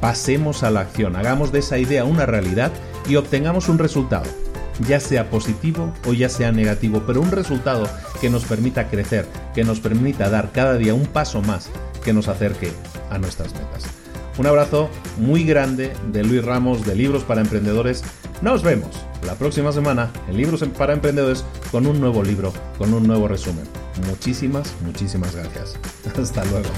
[0.00, 2.72] Pasemos a la acción, hagamos de esa idea una realidad
[3.08, 4.26] y obtengamos un resultado,
[4.86, 7.88] ya sea positivo o ya sea negativo, pero un resultado
[8.20, 11.70] que nos permita crecer, que nos permita dar cada día un paso más
[12.04, 12.72] que nos acerque
[13.10, 14.07] a nuestras metas.
[14.38, 14.88] Un abrazo
[15.18, 18.04] muy grande de Luis Ramos de Libros para Emprendedores.
[18.40, 23.04] Nos vemos la próxima semana en Libros para Emprendedores con un nuevo libro, con un
[23.04, 23.64] nuevo resumen.
[24.06, 25.76] Muchísimas, muchísimas gracias.
[26.16, 26.68] Hasta luego.